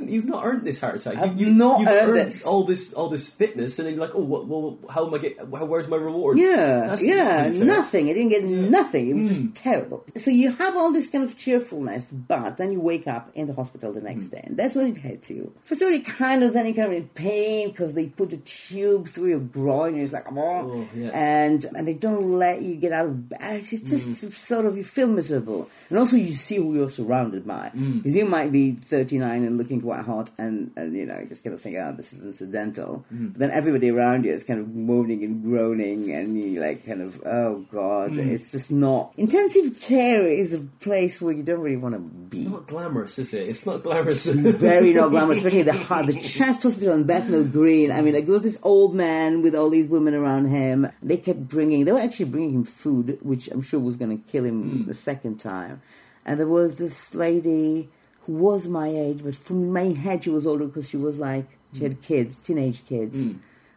[0.07, 1.17] You, you've not earned this heart attack.
[1.17, 2.45] I've you, you, not earned earned this.
[2.45, 5.17] all this all this fitness, and then you're like, oh, what, well, how am I
[5.17, 5.37] get?
[5.39, 6.37] How, where's my reward?
[6.37, 7.77] Yeah, That's- yeah, this isn't fair.
[7.77, 8.09] nothing.
[8.09, 9.09] I didn't get nothing.
[9.09, 9.33] It was Mm.
[9.53, 10.05] just terrible.
[10.17, 13.53] So you have all this kind of cheerfulness, but then you wake up in the
[13.53, 14.03] hospital the Mm.
[14.03, 15.51] next day, and that's when it hits you.
[15.81, 19.07] All, you kind of then you're kind of in pain because they put a tube
[19.07, 20.35] through your groin, and it's like, oh,
[20.71, 21.09] Oh, yeah.
[21.13, 23.65] and and they don't let you get out of bed.
[23.71, 24.33] It's just Mm.
[24.33, 28.03] sort of you feel miserable, and also you see who you're surrounded by Mm.
[28.03, 31.43] because you might be 39 and looking quite hot, and and you know you just
[31.43, 33.05] kind of think, oh, this is incidental.
[33.13, 33.33] Mm.
[33.33, 37.01] But then everybody around you is kind of moaning and groaning, and you like kind
[37.01, 38.27] of, oh god, Mm.
[38.31, 39.13] it's just not.
[39.17, 42.41] Intensive care is a place where you don't really want to be.
[42.41, 43.47] It's not glamorous, is it?
[43.47, 44.25] It's not glamorous.
[44.25, 47.91] Very not glamorous, especially the heart, the chest hospital in Bethnal Green.
[47.91, 50.89] I mean, like there was this old man with all these women around him.
[51.03, 54.31] They kept bringing, they were actually bringing him food, which I'm sure was going to
[54.31, 55.81] kill him the second time.
[56.25, 57.89] And there was this lady
[58.25, 61.47] who was my age, but from my head she was older because she was like
[61.73, 63.13] she had kids, teenage kids.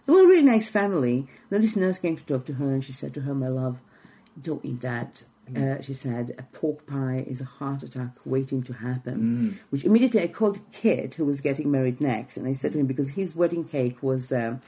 [0.07, 1.27] They were a really nice family.
[1.51, 3.79] Then this nurse came to talk to her, and she said to her, "My love,
[4.41, 8.73] don't eat that." Uh, she said, "A pork pie is a heart attack waiting to
[8.73, 9.19] happen."
[9.71, 12.87] Which immediately I called Kit, who was getting married next, and I said to him
[12.87, 14.31] because his wedding cake was.
[14.33, 14.61] Um,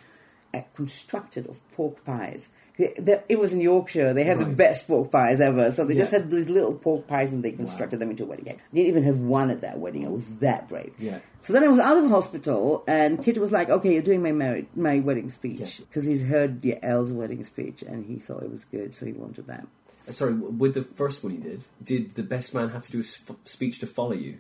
[0.75, 2.49] constructed of pork pies.
[2.79, 4.15] It was in Yorkshire.
[4.15, 5.71] They had the best pork pies ever.
[5.71, 8.45] So they just had these little pork pies and they constructed them into a wedding
[8.47, 8.59] cake.
[8.73, 10.07] I didn't even have one at that wedding.
[10.07, 10.93] I was that brave.
[10.99, 11.19] Yeah.
[11.43, 14.33] So then I was out of hospital, and Kit was like, "Okay, you're doing my
[14.33, 15.67] married, my wedding speech Yeah.
[15.89, 19.47] because he's heard Yael's wedding speech and he thought it was good, so he wanted
[19.47, 19.67] that."
[20.09, 23.01] Uh, Sorry, with the first one you did, did the best man have to do
[23.01, 24.37] a speech to follow you?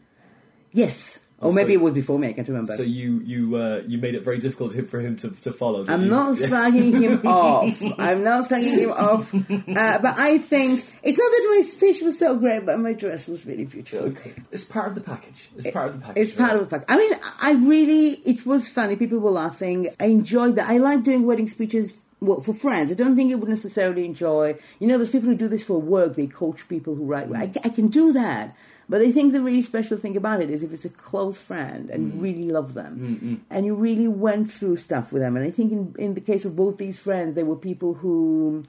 [0.72, 2.28] Yes, Oh, maybe it was before me.
[2.28, 2.76] I can't remember.
[2.76, 5.86] So you you uh, you made it very difficult for him to, to follow.
[5.88, 6.10] I'm you?
[6.10, 7.80] not slagging him off.
[7.98, 9.32] I'm not slagging him off.
[9.34, 13.26] Uh, but I think it's not that my speech was so great, but my dress
[13.26, 14.08] was really beautiful.
[14.08, 14.34] Okay.
[14.52, 15.48] It's part of the package.
[15.56, 16.22] It's part of the package.
[16.22, 16.84] It's part of the pack.
[16.88, 18.96] I mean, I really, it was funny.
[18.96, 19.88] People were laughing.
[19.98, 20.68] I enjoyed that.
[20.68, 22.90] I like doing wedding speeches well, for friends.
[22.90, 25.80] I don't think I would necessarily enjoy, you know, there's people who do this for
[25.80, 26.16] work.
[26.16, 27.32] They coach people who write.
[27.34, 28.54] I, I can do that.
[28.90, 31.90] But I think the really special thing about it is if it's a close friend
[31.90, 32.22] and you mm.
[32.22, 33.40] really love them mm, mm.
[33.48, 35.36] and you really went through stuff with them.
[35.36, 38.64] And I think in, in the case of both these friends, they were people who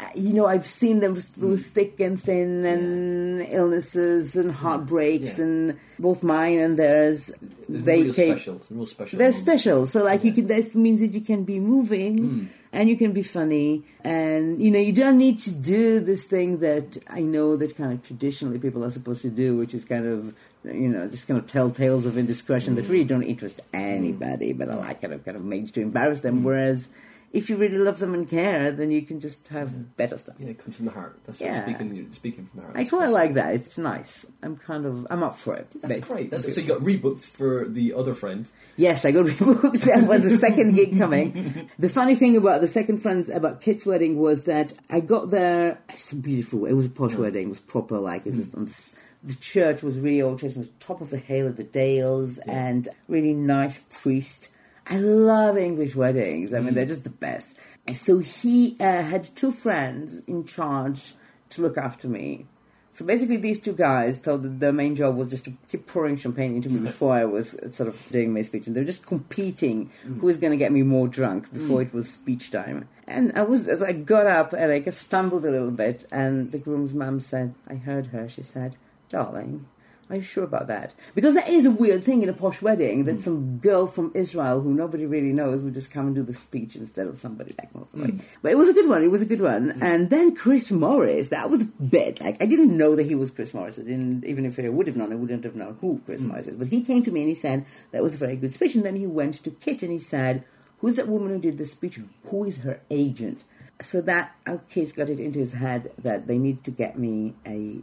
[0.00, 5.44] uh, you know, I've seen them through thick and thin, and illnesses and heartbreaks, Yeah.
[5.44, 7.30] and both mine and theirs.
[7.30, 8.62] It's They real take special.
[8.70, 9.18] Real special.
[9.18, 9.86] they're special.
[9.86, 10.46] So, like, you can.
[10.46, 12.44] That means that you can be moving, Hmm.
[12.72, 16.58] And you can be funny, and you know, you don't need to do this thing
[16.60, 20.06] that I know that kind of traditionally people are supposed to do, which is kind
[20.06, 20.34] of.
[20.62, 22.92] You know, just kind of tell tales of indiscretion that Hmm.
[22.92, 26.44] really don't interest anybody, but I like kind of kind of made to embarrass them.
[26.44, 26.88] Whereas,
[27.32, 30.34] if you really love them and care, then you can just have better stuff.
[30.38, 31.20] Yeah, it comes from the heart.
[31.24, 31.62] That's Yeah.
[31.62, 32.76] speaking speaking from the heart.
[32.76, 33.54] I quite like that.
[33.54, 34.26] It's nice.
[34.42, 35.68] I'm kind of I'm up for it.
[35.80, 36.14] That's basically.
[36.16, 36.30] great.
[36.30, 38.48] That's, so you got rebooked for the other friend.
[38.76, 39.82] Yes, I got rebooked.
[39.82, 41.68] That was the second gig coming.
[41.78, 45.78] The funny thing about the second friends about Kit's wedding was that I got there.
[45.88, 46.66] It's beautiful.
[46.66, 47.46] It was a posh wedding.
[47.46, 47.98] It was proper.
[47.98, 48.56] Like it was mm.
[48.58, 48.92] on this.
[49.22, 52.38] The church was really old church on the top of the hill of the Dales,
[52.38, 54.48] and really nice priest.
[54.90, 56.52] I love English weddings.
[56.52, 57.54] I mean, they're just the best.
[57.86, 61.14] And so he uh, had two friends in charge
[61.50, 62.46] to look after me.
[62.92, 66.16] So basically, these two guys told that their main job was just to keep pouring
[66.16, 68.86] champagne into me before I was uh, sort of doing my speech, and they were
[68.86, 72.88] just competing who was going to get me more drunk before it was speech time.
[73.06, 76.58] And I was, as I got up and I stumbled a little bit, and the
[76.58, 78.76] groom's mum said, "I heard her." She said,
[79.08, 79.66] "Darling."
[80.10, 80.92] Are you sure about that?
[81.14, 83.20] Because that is a weird thing in a posh wedding that hmm.
[83.20, 86.74] some girl from Israel who nobody really knows would just come and do the speech
[86.74, 88.10] instead of somebody like me.
[88.10, 88.18] Hmm.
[88.42, 89.04] But it was a good one.
[89.04, 89.70] It was a good one.
[89.70, 89.82] Hmm.
[89.82, 93.30] And then Chris Morris, that was a bit like I didn't know that he was
[93.30, 93.78] Chris Morris.
[93.78, 96.48] I didn't even if I would have known, I wouldn't have known who Chris Morris
[96.48, 96.56] is.
[96.56, 98.74] But he came to me and he said that was a very good speech.
[98.74, 100.44] And then he went to Kit and he said,
[100.78, 102.00] "Who's that woman who did the speech?
[102.26, 103.44] Who is her agent?"
[103.80, 106.98] So that uh, our kid got it into his head that they need to get
[106.98, 107.80] me a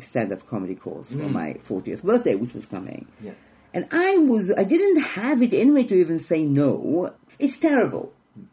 [0.00, 3.06] stand-up comedy course for my 40th birthday, which was coming.
[3.20, 3.32] Yeah.
[3.74, 7.14] And I was, I didn't have it in me to even say no.
[7.38, 8.12] It's terrible.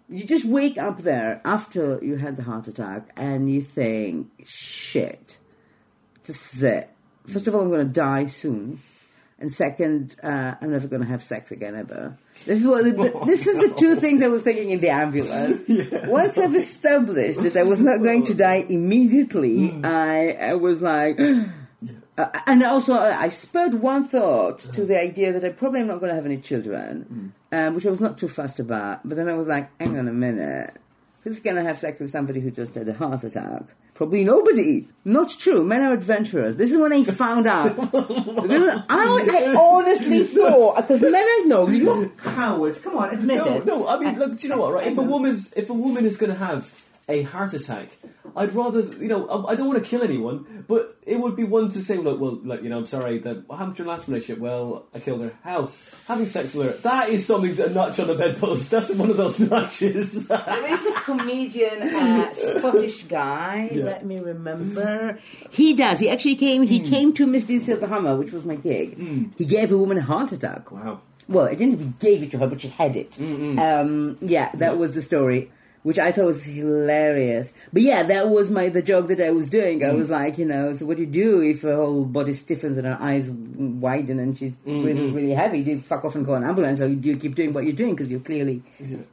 [0.10, 5.38] You just wake up there after you had the heart attack and you think, shit,
[6.26, 6.90] this is it.
[7.28, 8.82] First of all, I'm going to die soon.
[9.40, 12.18] And second, uh, I'm never going to have sex again ever.
[12.46, 12.84] This is what
[13.26, 15.62] this is the two things I was thinking in the ambulance.
[16.08, 21.20] Once I've established that I was not going to die immediately, I, I was like,
[22.18, 25.88] uh, and also uh, I spurred one thought to the idea that I probably am
[25.88, 29.08] not going to have any children, um, which I was not too fussed about.
[29.08, 30.76] But then I was like, hang on a minute,
[31.26, 33.64] who's going to have sex with somebody who just had a heart attack?
[33.94, 34.88] Probably nobody.
[35.04, 35.64] Not true.
[35.66, 36.56] Men are adventurers.
[36.56, 37.76] This is when I found out.
[37.94, 42.80] I, I honestly thought because men I know you're cowards.
[42.80, 43.66] Come on, admit No, it.
[43.66, 43.88] no.
[43.88, 44.38] I mean, look.
[44.38, 44.74] Do you know what?
[44.74, 44.88] Right?
[44.88, 47.98] If a woman's if a woman is going to have a heart attack,
[48.36, 51.70] I'd rather you know I, don't want to kill anyone, but it would be one
[51.70, 54.08] to say, look, well, like you know, I'm sorry that what happened to your last
[54.08, 54.42] relationship?
[54.42, 55.32] Well, I killed her.
[55.44, 55.72] How?
[56.08, 56.74] Having sex with her.
[56.90, 58.72] That is something to notch on the bedpost.
[58.72, 60.28] That's one of those notches.
[60.28, 63.70] There is a comedian, uh, Scottish guy.
[63.74, 65.20] Let me remember.
[65.52, 66.00] He does.
[66.00, 66.64] He actually came.
[66.64, 67.58] He came to Miss D.
[67.58, 68.98] Silverhammer, which was my gig.
[69.38, 70.72] He gave a woman a heart attack.
[70.72, 71.02] wow.
[71.28, 73.20] Well, I didn't even gave it to her, but she had it.
[73.20, 75.52] Um, yeah, that was the story,
[75.86, 77.54] which I thought was hilarious.
[77.72, 79.84] But yeah, that was my the joke that I was doing.
[79.84, 79.98] I mm.
[79.98, 82.88] was like, you know, so what do you do if her whole body stiffens and
[82.88, 84.82] her eyes widen and she's mm-hmm.
[84.82, 85.64] breathing really heavy?
[85.64, 87.74] Do you fuck off and call an ambulance, or do you keep doing what you're
[87.74, 88.64] doing because you're clearly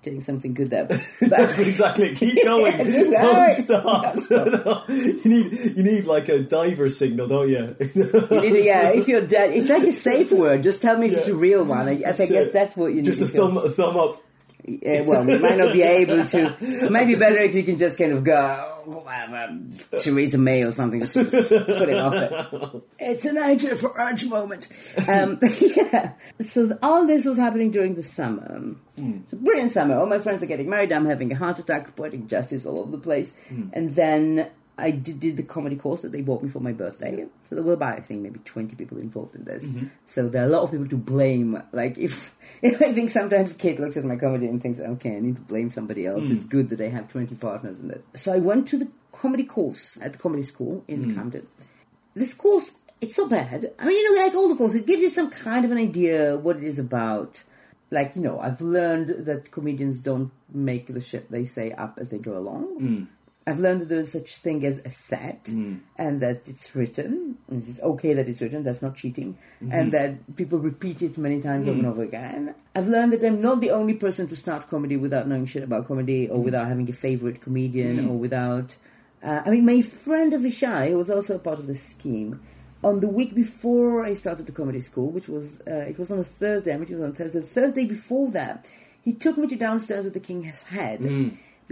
[0.03, 0.87] doing something good there?
[1.23, 2.15] But, That's exactly.
[2.15, 2.91] Keep going.
[2.91, 4.17] Don't stop.
[4.33, 7.77] No, you need you need like a diver signal, don't you?
[7.95, 10.63] You need yeah, if you're dead, it's like a safe word.
[10.63, 11.87] Just tell me if it's a real one.
[11.87, 13.05] I, I guess that's what you need.
[13.05, 14.23] Just a thumb, a thumb up.
[14.65, 16.57] Yeah, well, we might not be able to.
[16.61, 20.71] It might be better if you can just kind of go, um, Theresa May or
[20.71, 22.83] something, just put it off it.
[22.99, 24.69] It's a Nigel Farage moment.
[25.09, 26.13] Um, yeah.
[26.41, 28.77] So all this was happening during the summer.
[28.97, 29.99] It's a brilliant summer.
[29.99, 30.93] All my friends are getting married.
[30.93, 33.33] I'm having a heart attack, poetic justice all over the place.
[33.73, 34.49] And then
[34.79, 37.27] I did, did the comedy course that they bought me for my birthday.
[37.49, 39.65] So there were about, I think, maybe 20 people involved in this.
[40.07, 41.63] So there are a lot of people to blame.
[41.73, 45.37] Like, if I think sometimes Kate looks at my comedy and thinks, okay, I need
[45.37, 46.25] to blame somebody else.
[46.25, 46.49] It's hmm.
[46.49, 48.05] good that they have 20 partners in it.
[48.15, 51.15] So I went to the comedy course at the comedy school in hmm.
[51.15, 51.47] Camden.
[52.15, 53.73] This course, it's so bad.
[53.79, 55.79] I mean, you know, like all the courses, it gives you some kind of an
[55.79, 57.43] idea what it is about.
[57.91, 62.11] Like, you know, I've learned that comedians don't make the shit they say up as
[62.11, 62.65] they go along.
[62.79, 63.05] Hmm.
[63.47, 65.81] I've learned that there's such thing as a set, mm.
[65.97, 68.63] and that it's written, and it's okay that it's written.
[68.63, 69.73] That's not cheating, mm-hmm.
[69.73, 71.91] and that people repeat it many times over and mm.
[71.91, 72.55] over again.
[72.75, 75.89] I've learned that I'm not the only person to start comedy without knowing shit about
[75.89, 76.45] comedy, or mm.
[76.45, 78.77] without having a favorite comedian, or without.
[79.23, 82.41] Uh, I mean, my friend Avishai, who was also a part of the scheme,
[82.85, 86.21] on the week before I started the comedy school, which was uh, it was on
[86.21, 87.41] a Thursday, I mean, it was on Thursday.
[87.41, 88.67] The Thursday before that,
[89.03, 91.01] he took me to downstairs at the King's Head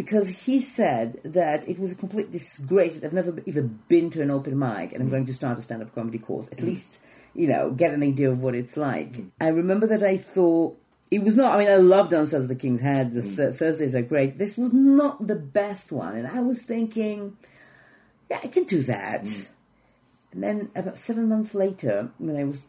[0.01, 4.23] because he said that it was a complete disgrace that I've never even been to
[4.23, 5.11] an open mic and I'm mm.
[5.11, 6.49] going to start a stand-up comedy course.
[6.49, 6.69] At mm.
[6.69, 6.89] least,
[7.35, 9.15] you know, get an idea of what it's like.
[9.43, 10.79] I remember that I thought
[11.11, 11.55] it was not.
[11.55, 13.13] I mean, I love downstairs the King's Head.
[13.13, 13.37] The mm.
[13.37, 14.39] th- Thursdays are great.
[14.39, 17.37] This was not the best one, and I was thinking,
[18.31, 19.27] yeah, I can do that.
[20.33, 22.63] And then about seven months later, when I was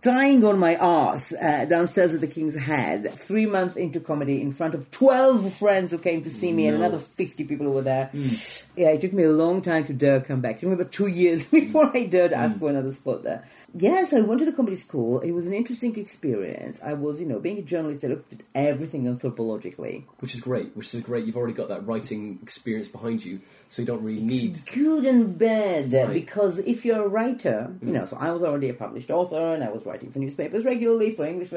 [0.00, 4.52] dying on my ass uh, downstairs at the King's Head, three months into comedy, in
[4.52, 7.82] front of 12 friends who came to see me and another 50 people who were
[7.82, 8.10] there.
[8.76, 10.56] Yeah, it took me a long time to dare come back.
[10.56, 13.48] It took me about two years before I dared ask for another spot there.
[13.74, 15.20] Yes, I went to the comedy school.
[15.20, 16.80] It was an interesting experience.
[16.82, 20.04] I was, you know, being a journalist, I looked at everything anthropologically.
[20.20, 20.74] Which is great.
[20.76, 21.26] Which is great.
[21.26, 24.64] You've already got that writing experience behind you, so you don't really need.
[24.72, 26.12] good and bad Right.
[26.12, 27.92] because if you're a writer, you mm.
[27.92, 31.14] know, so I was already a published author and I was writing for newspapers regularly
[31.14, 31.50] for English.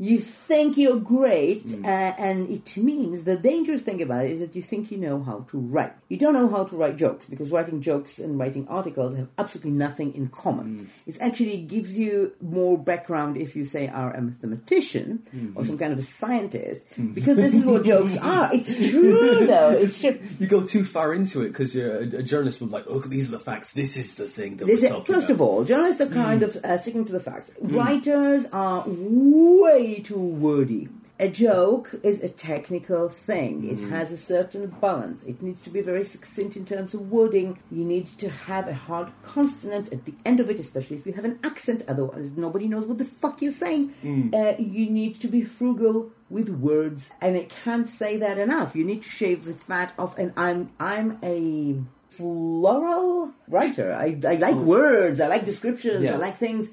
[0.00, 4.56] You think you're great, uh, and it means the dangerous thing about it is that
[4.56, 5.92] you think you know how to write.
[6.08, 9.72] You don't know how to write jokes because writing jokes and writing articles have absolutely
[9.72, 10.66] nothing in common.
[10.66, 10.84] Hmm.
[11.04, 15.52] It actually gives you more background if you say are a mathematician hmm.
[15.54, 16.80] or some kind of a scientist
[17.12, 18.54] because this is what jokes are.
[18.54, 19.72] It's true though.
[19.72, 20.18] It's true.
[20.38, 23.28] You go too far into it because a, a journalist would be like, "Look, these
[23.28, 23.74] are the facts.
[23.74, 26.42] This is the thing that This we're talking first about." of all, journalists are kind
[26.42, 27.50] of uh, sticking to the facts.
[27.60, 30.88] Writers are way too wordy.
[31.18, 33.68] A joke is a technical thing.
[33.68, 35.22] It has a certain balance.
[35.24, 37.58] It needs to be very succinct in terms of wording.
[37.70, 41.12] You need to have a hard consonant at the end of it, especially if you
[41.12, 41.84] have an accent.
[41.86, 43.92] Otherwise, nobody knows what the fuck you're saying.
[44.32, 48.74] Uh, you need to be frugal with words, and I can't say that enough.
[48.74, 50.16] You need to shave the fat off.
[50.16, 53.92] And I'm I'm a floral writer.
[53.92, 55.20] I, I like words.
[55.20, 56.02] I like descriptions.
[56.02, 56.14] Yeah.
[56.14, 56.70] I like things.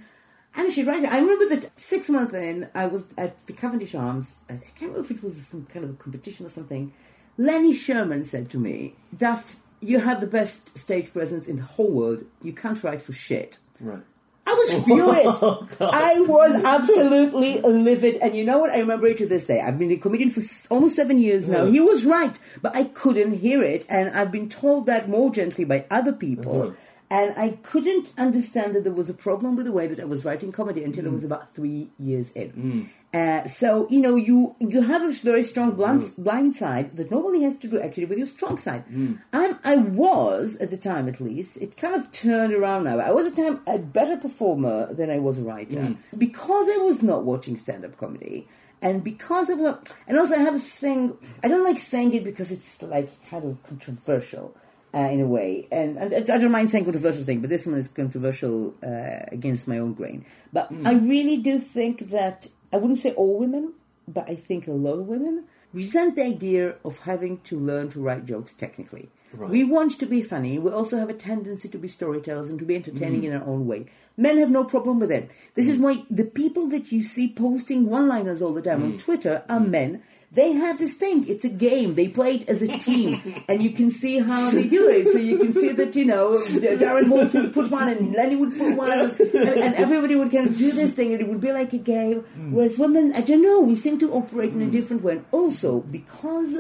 [0.57, 1.07] I'm a writer.
[1.07, 4.35] I remember that six months in, I was at the Cavendish Arms.
[4.49, 6.91] I can't remember if it was some kind of a competition or something.
[7.37, 11.91] Lenny Sherman said to me, Duff, you have the best stage presence in the whole
[11.91, 12.25] world.
[12.41, 13.59] You can't write for shit.
[13.79, 14.01] Right.
[14.47, 15.77] I was furious.
[15.79, 18.15] I was absolutely livid.
[18.15, 18.71] And you know what?
[18.71, 19.61] I remember it to this day.
[19.61, 20.41] I've been a comedian for
[20.73, 21.65] almost seven years now.
[21.65, 21.71] Yeah.
[21.71, 23.85] He was right, but I couldn't hear it.
[23.89, 26.61] And I've been told that more gently by other people.
[26.63, 26.73] Uh-huh.
[27.09, 30.25] And I couldn't understand that there was a problem with the way that I was
[30.25, 31.07] writing comedy until Mm.
[31.07, 32.89] it was about three years in.
[33.13, 36.23] Uh, so you know, you you have a very strong blind, Mm.
[36.27, 38.83] blind side that nobody has to do actually with your strong side.
[38.91, 39.19] Mm.
[39.31, 41.55] I'm, I was at the time, at least.
[41.65, 42.99] It kind of turned around now.
[42.99, 45.95] I was at the time a better performer than I was a writer Mm.
[46.17, 48.47] because I was not watching stand-up comedy.
[48.81, 49.75] And because I was,
[50.07, 51.17] and also I have a thing.
[51.43, 54.53] I don't like saying it because it's like kind of controversial
[54.97, 55.67] uh, in a way.
[55.71, 59.67] And, and I don't mind saying controversial thing, but this one is controversial uh, against
[59.67, 60.25] my own grain.
[60.51, 60.87] But hmm.
[60.87, 63.73] I really do think that I wouldn't say all women,
[64.07, 67.99] but I think a lot of women resent the idea of having to learn to
[67.99, 69.09] write jokes technically.
[69.33, 69.49] Right.
[69.49, 70.57] We want to be funny.
[70.57, 73.27] We also have a tendency to be storytellers and to be entertaining hmm.
[73.27, 73.85] in our own way.
[74.15, 75.29] Men have no problem with it.
[75.53, 75.83] This is hmm.
[75.83, 80.01] why the people that you see posting one-liners all the time on Twitter are men.
[80.29, 81.25] They have this thing.
[81.27, 81.95] It's a game.
[81.95, 85.11] They play it as a team, and you can see how they do it.
[85.13, 88.57] So you can see that you know Darren Holt would put one, and Lenny would
[88.57, 91.53] put one, and, and everybody would kind of do this thing, and it would be
[91.53, 92.21] like a game.
[92.21, 92.53] Hmm.
[92.53, 94.71] Whereas women, I don't know, we seem to operate in a hmm.
[94.71, 95.13] different way.
[95.13, 96.57] And also because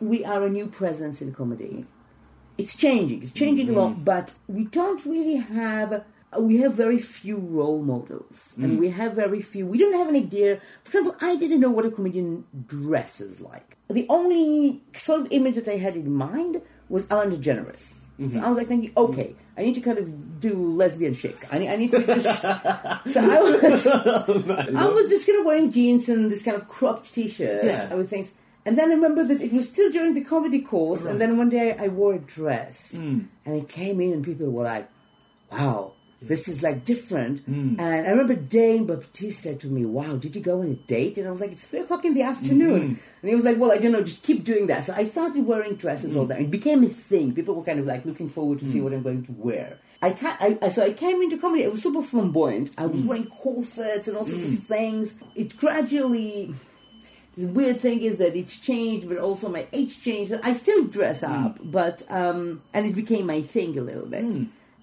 [0.00, 1.86] we are a new presence in comedy.
[2.56, 3.22] It's changing.
[3.22, 4.04] It's changing a lot, hmm.
[4.04, 6.04] but we don't really have
[6.38, 8.78] we have very few role models, and mm.
[8.78, 9.66] we have very few.
[9.66, 10.60] We don't have an idea.
[10.84, 13.76] For example, I didn't know what a comedian dresses like.
[13.88, 17.94] The only sort of image that I had in mind was Ellen DeGeneres.
[18.20, 18.44] So mm-hmm.
[18.44, 21.36] I was like thinking, okay, I need to kind of do lesbian chic.
[21.50, 22.42] I need, I need to just.
[22.42, 27.14] so I was, I was just kind of wearing jeans and this kind of cropped
[27.14, 27.64] t-shirt.
[27.64, 27.88] Yeah.
[27.90, 28.30] I would think.
[28.66, 31.48] And then I remember that it was still during the comedy course, and then one
[31.48, 33.26] day I wore a dress, mm.
[33.46, 34.86] and I came in, and people were like,
[35.50, 37.76] "Wow, this is like different." Hmm.
[37.78, 41.18] And I remember Dane Baptiste said to me, "Wow, did you go on a date?"
[41.18, 43.22] And I was like, "It's three o'clock in the afternoon," mm-hmm.
[43.22, 45.46] and he was like, "Well, I don't know, just keep doing that." So I started
[45.46, 46.28] wearing dresses all mm.
[46.28, 46.40] that.
[46.40, 47.34] It became a thing.
[47.34, 48.84] People were kind of like looking forward to see mm.
[48.84, 49.78] what I'm going to wear.
[50.02, 51.62] I, ca- I, I so I came into comedy.
[51.62, 52.70] It was super flamboyant.
[52.78, 53.06] I was mm.
[53.06, 55.12] wearing corsets and all sorts of things.
[55.34, 56.54] It gradually
[57.36, 60.34] the weird thing is that it's changed, but also my age changed.
[60.42, 64.24] I still dress up, but um, and it became my thing a little bit.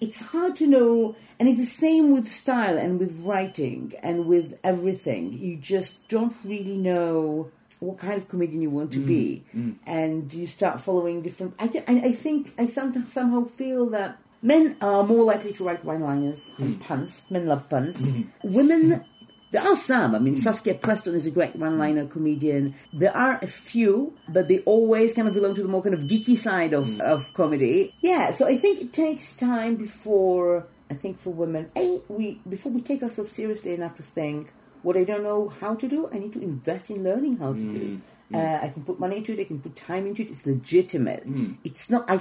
[0.00, 4.58] It's hard to know, and it's the same with style and with writing and with
[4.62, 5.32] everything.
[5.32, 9.74] You just don't really know what kind of comedian you want to mm, be, mm.
[9.86, 11.54] and you start following different.
[11.58, 16.50] I, thi- I, think I somehow feel that men are more likely to write one-liners
[16.58, 16.84] and mm.
[16.84, 17.22] puns.
[17.30, 17.96] Men love puns.
[17.96, 18.52] Mm-hmm.
[18.52, 19.04] Women.
[19.50, 20.14] There are some.
[20.14, 20.40] I mean, hmm.
[20.40, 22.74] Saskia Preston is a great one-liner comedian.
[22.92, 26.02] There are a few, but they always kind of belong to the more kind of
[26.02, 27.00] geeky side of, hmm.
[27.00, 27.94] of comedy.
[28.00, 32.72] Yeah, so I think it takes time before I think for women, a we before
[32.72, 36.18] we take ourselves seriously enough to think what I don't know how to do, I
[36.18, 38.00] need to invest in learning how to do.
[38.30, 38.34] Hmm.
[38.34, 39.40] Uh, I can put money into it.
[39.40, 40.30] I can put time into it.
[40.30, 41.24] It's legitimate.
[41.64, 42.04] It's not.
[42.08, 42.20] I,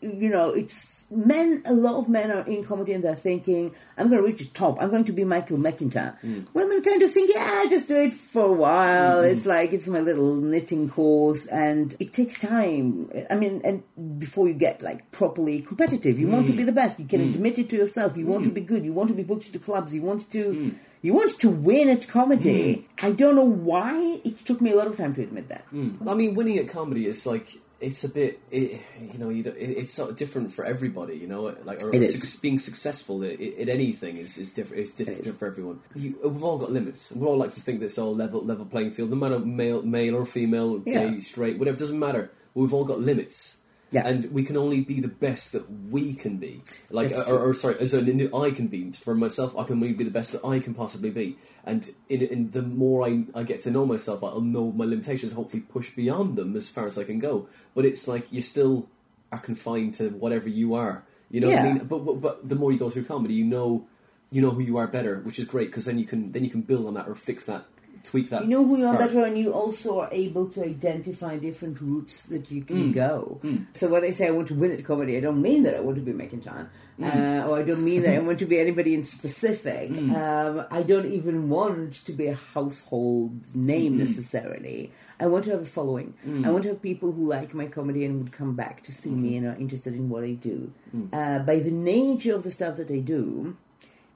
[0.00, 1.62] you know, it's men.
[1.64, 4.46] A lot of men are in comedy and they're thinking, "I'm going to reach the
[4.46, 4.80] top.
[4.80, 6.46] I'm going to be Michael McIntyre." Mm.
[6.52, 9.18] Women kind of think, "Yeah, just do it for a while.
[9.22, 9.36] Mm-hmm.
[9.36, 13.10] It's like it's my little knitting course, and it takes time.
[13.30, 13.82] I mean, and
[14.18, 16.58] before you get like properly competitive, you want to mm.
[16.58, 16.98] be the best.
[16.98, 17.34] You can mm.
[17.34, 18.16] admit it to yourself.
[18.16, 18.84] You want to be good.
[18.84, 19.94] You want to be booked to clubs.
[19.94, 20.74] You want to."
[21.06, 22.86] You want to win at comedy.
[22.98, 23.06] Hmm.
[23.06, 24.20] I don't know why.
[24.24, 25.64] It took me a lot of time to admit that.
[25.70, 26.08] Hmm.
[26.08, 27.46] I mean, winning at comedy is like
[27.78, 28.80] it's a bit, it,
[29.12, 31.14] you know, you it, it's sort of different for everybody.
[31.22, 32.32] You know, like or It is.
[32.32, 34.82] suc- being successful at, at anything is, is different.
[34.82, 35.78] Is different for everyone.
[35.94, 37.12] You, we've all got limits.
[37.12, 39.82] We all like to think that it's all level level playing field, no matter male
[39.82, 41.20] male or female, gay, Yeah.
[41.20, 41.78] straight, whatever.
[41.78, 42.32] Doesn't matter.
[42.54, 43.58] We've all got limits.
[43.92, 44.06] Yeah.
[44.06, 46.62] And we can only be the best that we can be.
[46.90, 49.56] Like, or, or sorry, as an I can be for myself.
[49.56, 51.38] I can only be the best that I can possibly be.
[51.64, 55.32] And in, in the more I, I get to know myself, I'll know my limitations.
[55.32, 57.48] Hopefully, push beyond them as far as I can go.
[57.74, 58.88] But it's like you still
[59.30, 61.04] are confined to whatever you are.
[61.30, 61.74] You know what I Yeah.
[61.74, 61.84] mean?
[61.84, 63.86] But, but but the more you go through comedy, you know
[64.30, 66.50] you know who you are better, which is great because then you can then you
[66.50, 67.64] can build on that or fix that,
[68.06, 68.42] tweak that.
[68.44, 69.08] You know who you are part.
[69.08, 72.66] better, and you also are able to identify different routes that you Mm.
[72.68, 73.40] can go.
[73.74, 75.80] So when I say I want to win at comedy, I don't mean that I
[75.80, 76.66] want to be McIntyre,
[77.02, 79.90] uh, or I don't mean that I want to be anybody in specific.
[80.22, 84.92] Um, I don't even want to be a household name necessarily.
[85.18, 86.14] I want to have a following.
[86.44, 89.10] I want to have people who like my comedy and would come back to see
[89.10, 90.72] me and are interested in what I do.
[91.12, 93.56] Uh, by the nature of the stuff that I do,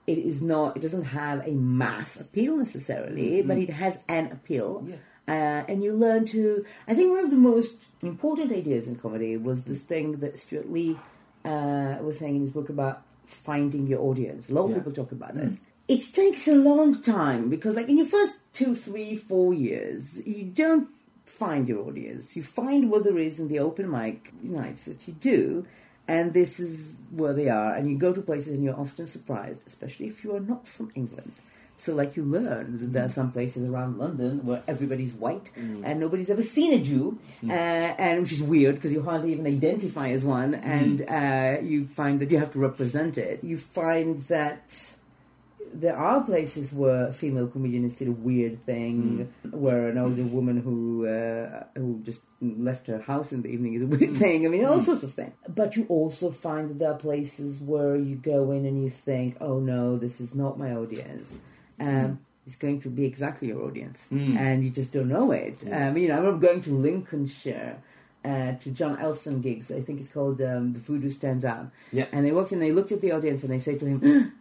[0.06, 4.84] it is not it doesn't have a mass appeal necessarily but it has an appeal.
[4.86, 4.96] Yeah.
[5.28, 9.36] uh, and you learn to i think one of the most important ideas in comedy
[9.36, 10.98] was this thing that Stewart Lee
[11.44, 14.50] uh, was saying in his book about finding your audience.
[14.50, 14.78] A lot of Yeah.
[14.78, 15.54] people talk about this.
[15.88, 20.44] It takes a long time because like in your first two three four years you
[20.44, 20.88] don't
[21.24, 22.36] find your audience.
[22.36, 24.32] You find what there is in the open mic.
[24.42, 25.66] Nights that you do
[26.12, 26.72] and this is
[27.20, 27.70] where they are.
[27.76, 30.88] And you go to places and you're often surprised especially if you are not from
[31.02, 31.32] england.
[31.84, 35.48] So like you learn that there are some places around london where everybody's white
[35.86, 37.06] and nobody's ever seen a jew
[37.48, 37.52] uh,
[38.06, 40.52] and which is weird because you hardly even identify as one.
[40.78, 43.36] And uh, you find that you have to represent it.
[43.50, 44.62] You find that
[45.72, 50.60] there are places where female comedian is still a weird thing, where an older woman
[50.60, 54.44] who uh, who just left her house in the evening is a weird thing.
[54.46, 55.32] I mean, all sorts of things.
[55.48, 59.36] But you also find that there are places where you go in and you think,
[59.40, 61.28] "Oh no, this is not my audience."
[61.78, 65.58] Um, It's going to be exactly your audience, and you just don't know it.
[65.70, 67.76] Um, you know, I remember going to Lincolnshire.
[68.22, 72.04] Uh, to John Elston gigs, I think it's called um, "The Voodoo Stands Out," Yeah.
[72.12, 74.32] and they walked in, they looked at the audience, and they say to him,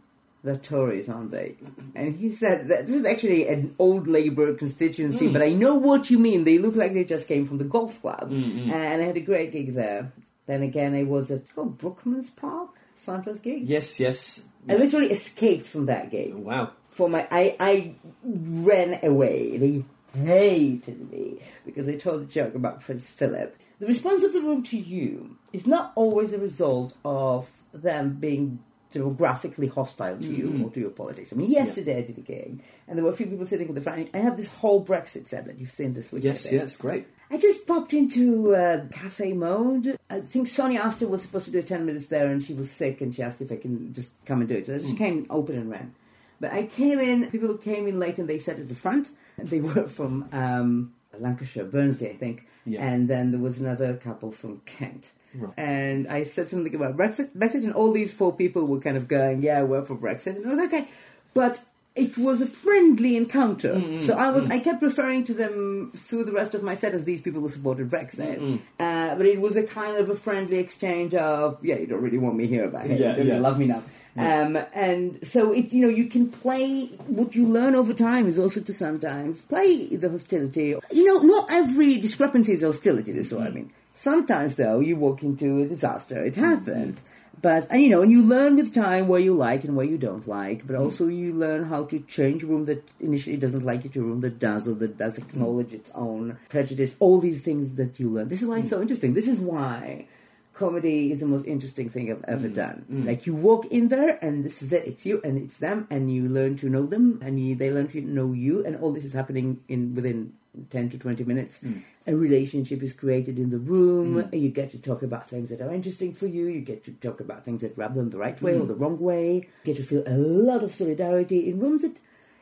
[0.44, 1.56] they're Tories, aren't they?
[1.96, 5.34] And he said that this is actually an old Labour constituency, mm.
[5.34, 6.46] but I know what you mean.
[6.46, 8.32] They look like they just came from the golf club.
[8.32, 8.70] Mm, mm.
[8.70, 10.12] Uh, and I had a great gig there.
[10.46, 13.68] Then again, I was at called Brookman's Park, Sandra's gig.
[13.70, 14.42] Yes, yes.
[14.68, 16.34] I literally escaped from that gig.
[16.36, 16.72] Oh, wow.
[16.90, 19.58] For my, I, I ran away.
[19.58, 23.58] They hated me because I told a joke about Prince Philip.
[23.80, 28.60] The response of the room to you is not always a result of them being
[28.94, 31.32] demographically hostile to you or to your politics.
[31.32, 33.76] I mean, yesterday I did a gig, and there were a few people sitting at
[33.76, 34.10] the front.
[34.14, 36.24] I have this whole Brexit set that you've seen this week.
[36.24, 37.08] Yes, yes, great.
[37.32, 39.98] I just popped into uh, cafe mode.
[40.10, 43.02] I think Sonia Astor was supposed to do 10 minutes there and she was sick
[43.02, 44.66] and she asked if I can just come and do it.
[44.66, 45.94] So I just came open and ran.
[46.40, 49.10] But I came in, people came in late and they sat at the front.
[49.38, 52.48] They were from um, Lancashire, Burnley, I think.
[52.66, 52.84] Yeah.
[52.84, 55.12] And then there was another couple from Kent.
[55.34, 55.54] Right.
[55.58, 59.08] And I said something about Brexit, Brexit, and all these four people were kind of
[59.08, 60.88] going, "Yeah, we're for Brexit." And I was okay,
[61.34, 61.62] but
[61.96, 63.82] it was a friendly encounter.
[64.02, 67.04] so I was, I kept referring to them through the rest of my set as
[67.04, 68.60] these people who supported Brexit.
[68.80, 72.18] Uh, but it was a kind of a friendly exchange of, "Yeah, you don't really
[72.18, 73.36] want me here, but hey, Yeah, don't yeah.
[73.36, 73.84] you love me now?"
[74.18, 76.88] Um, and so it, you know, you can play.
[77.08, 80.76] What you learn over time is also to sometimes play the hostility.
[80.92, 83.12] You know, not every discrepancy is hostility.
[83.12, 83.72] This is what I mean.
[84.00, 86.24] Sometimes, though, you walk into a disaster.
[86.24, 86.46] It mm-hmm.
[86.46, 87.04] happens.
[87.42, 89.98] But and, you know, and you learn with time where you like and where you
[89.98, 90.66] don't like.
[90.66, 90.84] But mm-hmm.
[90.84, 94.22] also, you learn how to change a room that initially doesn't like you to room
[94.22, 96.96] that does, or that does acknowledge its own prejudice.
[97.00, 98.30] All these things that you learn.
[98.30, 98.84] This is why it's so mm-hmm.
[98.84, 99.16] interesting.
[99.16, 100.08] This is why
[100.54, 102.86] comedy is the most interesting thing I've ever done.
[102.90, 104.88] Like you walk in there and this is it.
[104.88, 107.90] It's you and it's them, and you learn to know them, and you, they learn
[107.90, 110.39] to know you, and all this is happening in within
[110.70, 111.60] ten to twenty minutes.
[111.60, 111.80] Hmm.
[112.08, 114.22] A relationship is created in the room.
[114.22, 114.36] Hmm.
[114.36, 116.48] You get to talk about things that are interesting for you.
[116.48, 118.68] You get to talk about things that rub them the right way or hmm.
[118.68, 119.48] the wrong way.
[119.64, 122.00] You get to feel a lot of solidarity in rooms that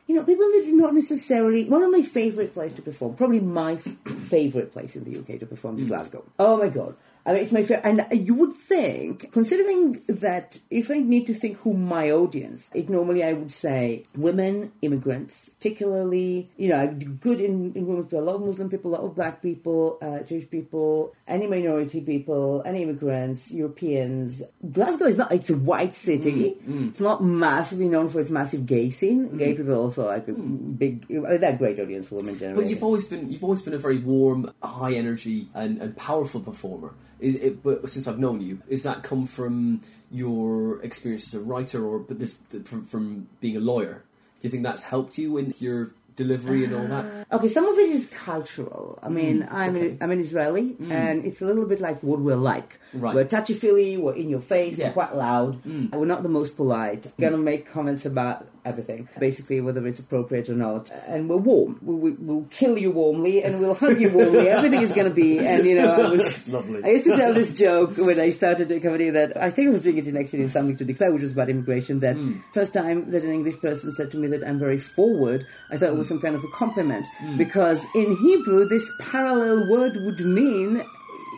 [0.08, 1.68] you know, people that do not necessarily.
[1.68, 5.46] One of my favorite places to perform, probably my favorite place in the UK to
[5.46, 6.24] perform, is Glasgow.
[6.38, 6.96] Oh my god!
[7.26, 7.84] I mean, it's my favorite.
[7.84, 12.88] And you would think, considering that if I need to think who my audience, it
[12.88, 16.86] normally I would say women, immigrants, particularly, you know,
[17.20, 20.20] good in, in with a lot of Muslim people, a lot of black people, uh,
[20.20, 24.42] Jewish people, any minority people, any immigrants, Europeans.
[24.72, 26.56] Glasgow is not, it's a white city.
[26.88, 29.36] It's not massively known for its massive gay scene.
[29.36, 32.64] Gay people also like a big, uh, they're a great audience for women generally.
[32.64, 36.40] But you've always been you've always been a very warm, high energy, and, and powerful
[36.40, 36.94] performer.
[37.20, 37.62] Is it?
[37.62, 41.98] But since I've known you, is that come from your experience as a writer, or
[41.98, 44.04] but this from, from being a lawyer?
[44.40, 47.04] Do you think that's helped you in your delivery and all that?
[47.30, 48.98] Uh, okay, some of it is cultural.
[49.02, 49.90] I mean, mm, I'm okay.
[49.90, 50.90] an, I'm an Israeli, mm.
[50.90, 52.78] and it's a little bit like what we're like.
[52.92, 53.14] Right.
[53.14, 54.88] We're touchy feely, we're in your face, Yeah.
[54.88, 55.90] we're quite loud, mm.
[55.90, 57.10] and we're not the most polite.
[57.18, 60.90] Gonna make comments about everything, basically whether it's appropriate or not.
[61.06, 61.78] And we're warm.
[61.82, 64.48] We, we, we'll kill you warmly, and we'll hug you warmly.
[64.56, 65.38] Everything is gonna be.
[65.38, 66.84] And you know, I was Lovely.
[66.84, 69.70] I used to tell this joke when I started the comedy that I think I
[69.72, 72.00] was doing it in actually in something to declare, which was about immigration.
[72.00, 72.40] That hmm.
[72.52, 75.90] first time that an English person said to me that I'm very forward, I thought
[75.90, 76.14] it was hmm.
[76.14, 77.36] some kind of a compliment hmm.
[77.36, 80.84] because in Hebrew this parallel word would mean.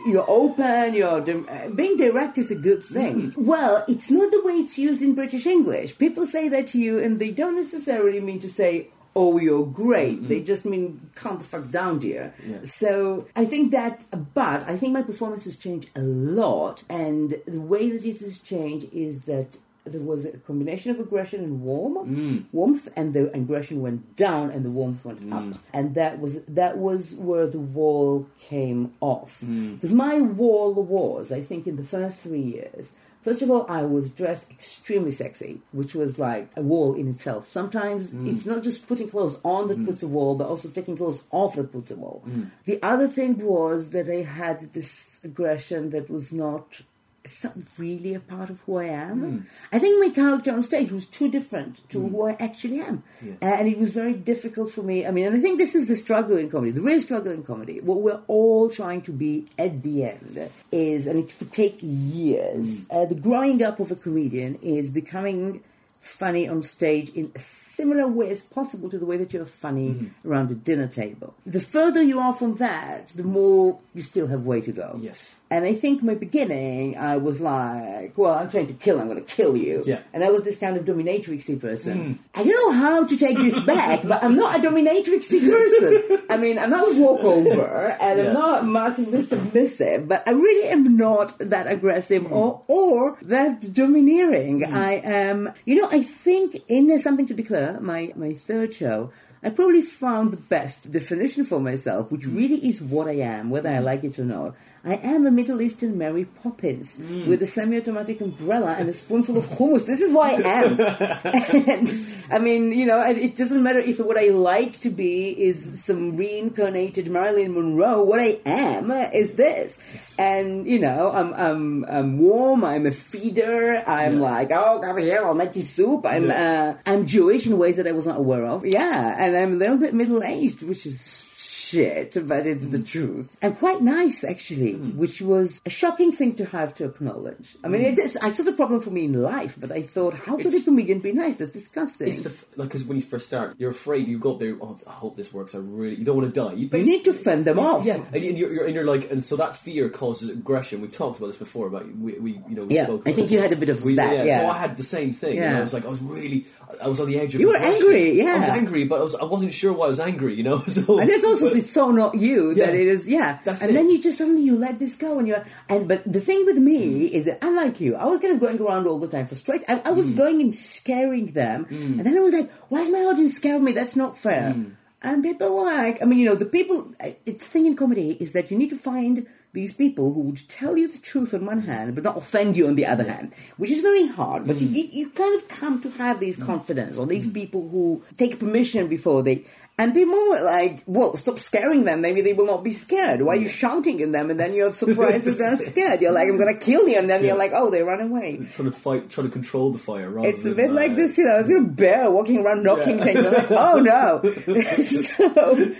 [0.05, 0.93] You're open.
[0.93, 3.31] You're di- being direct is a good thing.
[3.31, 3.45] Mm-hmm.
[3.45, 5.97] Well, it's not the way it's used in British English.
[5.97, 10.17] People say that to you, and they don't necessarily mean to say, "Oh, you're great."
[10.17, 10.27] Mm-hmm.
[10.27, 12.57] They just mean, "Calm the fuck down, dear." Yeah.
[12.65, 14.01] So I think that,
[14.33, 18.39] but I think my performance has changed a lot, and the way that it has
[18.39, 22.45] changed is that there was a combination of aggression and warm mm.
[22.51, 25.33] warmth, and the aggression went down and the warmth went mm.
[25.33, 29.39] up, and that was that was where the wall came off.
[29.43, 29.75] Mm.
[29.75, 32.91] Because my wall was, I think, in the first three years.
[33.23, 37.51] First of all, I was dressed extremely sexy, which was like a wall in itself.
[37.51, 41.21] Sometimes it's not just putting clothes on that puts a wall, but also taking clothes
[41.29, 42.23] off that puts a wall.
[42.65, 46.81] The other thing was that I had this aggression that was not
[47.23, 49.19] it's not really a part of who I am.
[49.19, 49.39] Hmm.
[49.71, 52.09] I think my character on stage was too different to hmm.
[52.09, 53.03] who I actually am.
[53.21, 53.33] Yeah.
[53.41, 55.05] Uh, and it was very difficult for me.
[55.05, 57.43] I mean, and I think this is the struggle in comedy, the real struggle in
[57.43, 57.79] comedy.
[57.79, 62.79] What we're all trying to be at the end is, and it could take years,
[62.79, 62.83] hmm.
[62.89, 65.63] uh, the growing up of a comedian is becoming
[66.01, 70.11] funny on stage in a similar way as possible to the way that you're funny
[70.25, 71.35] around the dinner table.
[71.45, 74.97] The further you are from that, the more you still have way to go.
[74.99, 75.35] Yes.
[75.51, 79.23] And I think my beginning, I was like, well, I'm trying to kill, I'm going
[79.23, 79.83] to kill you.
[79.85, 79.99] Yeah.
[80.13, 81.95] And I was this kind of dominatrixy person.
[82.15, 82.39] Hmm.
[82.39, 86.23] I don't know how to take this back, but I'm not a dominatrixy person.
[86.29, 88.27] I mean, I'm not a walkover, and Yeah.
[88.27, 92.33] I'm not massively submissive, but I really am not that aggressive hmm.
[92.33, 94.63] or, or that domineering.
[94.63, 94.73] Hmm.
[94.73, 99.11] I am, you know, I think in Something to Declare, my, my third show,
[99.43, 102.37] I probably found the best definition for myself, which Mm.
[102.37, 104.55] really is what I am, whether I like it or not.
[104.83, 107.27] I am a Middle Eastern Mary Poppins Mm.
[107.27, 109.85] with a semi-automatic umbrella and a spoonful of hummus.
[109.85, 110.79] This is who I am.
[111.69, 111.93] and,
[112.31, 116.17] I mean, you know, it doesn't matter if what I like to be is some
[116.17, 118.01] reincarnated Marilyn Monroe.
[118.03, 119.79] What I am is this.
[120.17, 122.65] And, you know, I'm, I'm, I'm warm.
[122.65, 123.83] I'm a feeder.
[123.85, 124.19] I'm Yeah.
[124.31, 126.05] like, oh, come here, I'll make you soup.
[126.07, 128.65] I'm, uh, I'm Jewish in ways that I was not aware of.
[128.65, 129.15] Yeah.
[129.19, 131.23] And I'm a little bit middle-aged, which is
[131.71, 132.87] shit, but it's the mm.
[132.87, 133.29] truth.
[133.41, 134.95] And quite nice, actually, mm.
[134.95, 137.55] which was a shocking thing to have to acknowledge.
[137.63, 138.03] I mean, it mm.
[138.05, 140.61] is, it's not a problem for me in life, but I thought, how could a
[140.61, 141.37] comedian be nice?
[141.37, 142.07] That's disgusting.
[142.07, 144.07] It's the like because when you first start, you're afraid.
[144.07, 144.57] You go up there.
[144.61, 145.55] Oh, I hope this works.
[145.55, 145.95] I really.
[145.95, 146.53] You don't want to die.
[146.53, 147.85] You, you need to fend them off.
[147.85, 150.81] Yeah, and you're, you're, and you're like, and so that fear causes aggression.
[150.81, 151.69] We've talked about this before.
[151.69, 153.95] but we, we you know, we Yeah, I think you had a bit of We-
[153.95, 154.41] that, yeah.
[154.41, 155.37] So I had the same thing.
[155.37, 155.57] Yeah.
[155.57, 156.45] I was like, I was really,
[156.81, 157.41] I was on the edge of.
[157.41, 157.83] You were aggression.
[157.83, 158.35] angry, yeah.
[158.35, 160.35] I was angry, but I was, I wasn't sure why I was angry.
[160.35, 163.39] You know, so And it's also but- it's so not you that it is yeah.
[163.43, 163.73] That's and it.
[163.73, 166.57] then you just suddenly you let this go and you're and but the thing with
[166.57, 167.11] me mm.
[167.11, 169.63] is that unlike you, I was kind of going around all the time for straight.
[169.67, 170.17] I, I was Mm.
[170.17, 171.97] going and scaring them, mm.
[171.97, 173.71] and then I was like, why is my audience scaring me?
[173.71, 174.53] That's not fair.
[174.57, 174.75] Mm.
[175.03, 176.93] And people were like, I mean, you know, the people.
[176.99, 180.41] I- The thing in comedy is that you need to find these people who would
[180.47, 183.33] tell you the truth on one hand, but not offend you on the other hand,
[183.57, 184.45] which is very hard.
[184.47, 184.75] But you, mm.
[184.77, 188.87] you, you kind of come to have these confidence, or these people who take permission
[188.87, 189.43] before they.
[189.77, 192.01] And be more like, well, stop scaring them.
[192.01, 193.23] Maybe they will not be scared.
[193.23, 194.29] Why are you shouting at them?
[194.29, 196.01] And then you're surprised that they're scared.
[196.01, 196.99] You're like, I'm going to kill you.
[196.99, 198.45] And then you're like, oh, they run away.
[198.53, 200.07] trying to fight, trying to control the fire.
[200.11, 202.99] Rather It's a bit uh, like this, you know, it's a bear walking around knocking
[202.99, 203.03] Yeah.
[203.05, 203.23] things.
[203.25, 204.21] Like, oh no.
[204.83, 205.75] so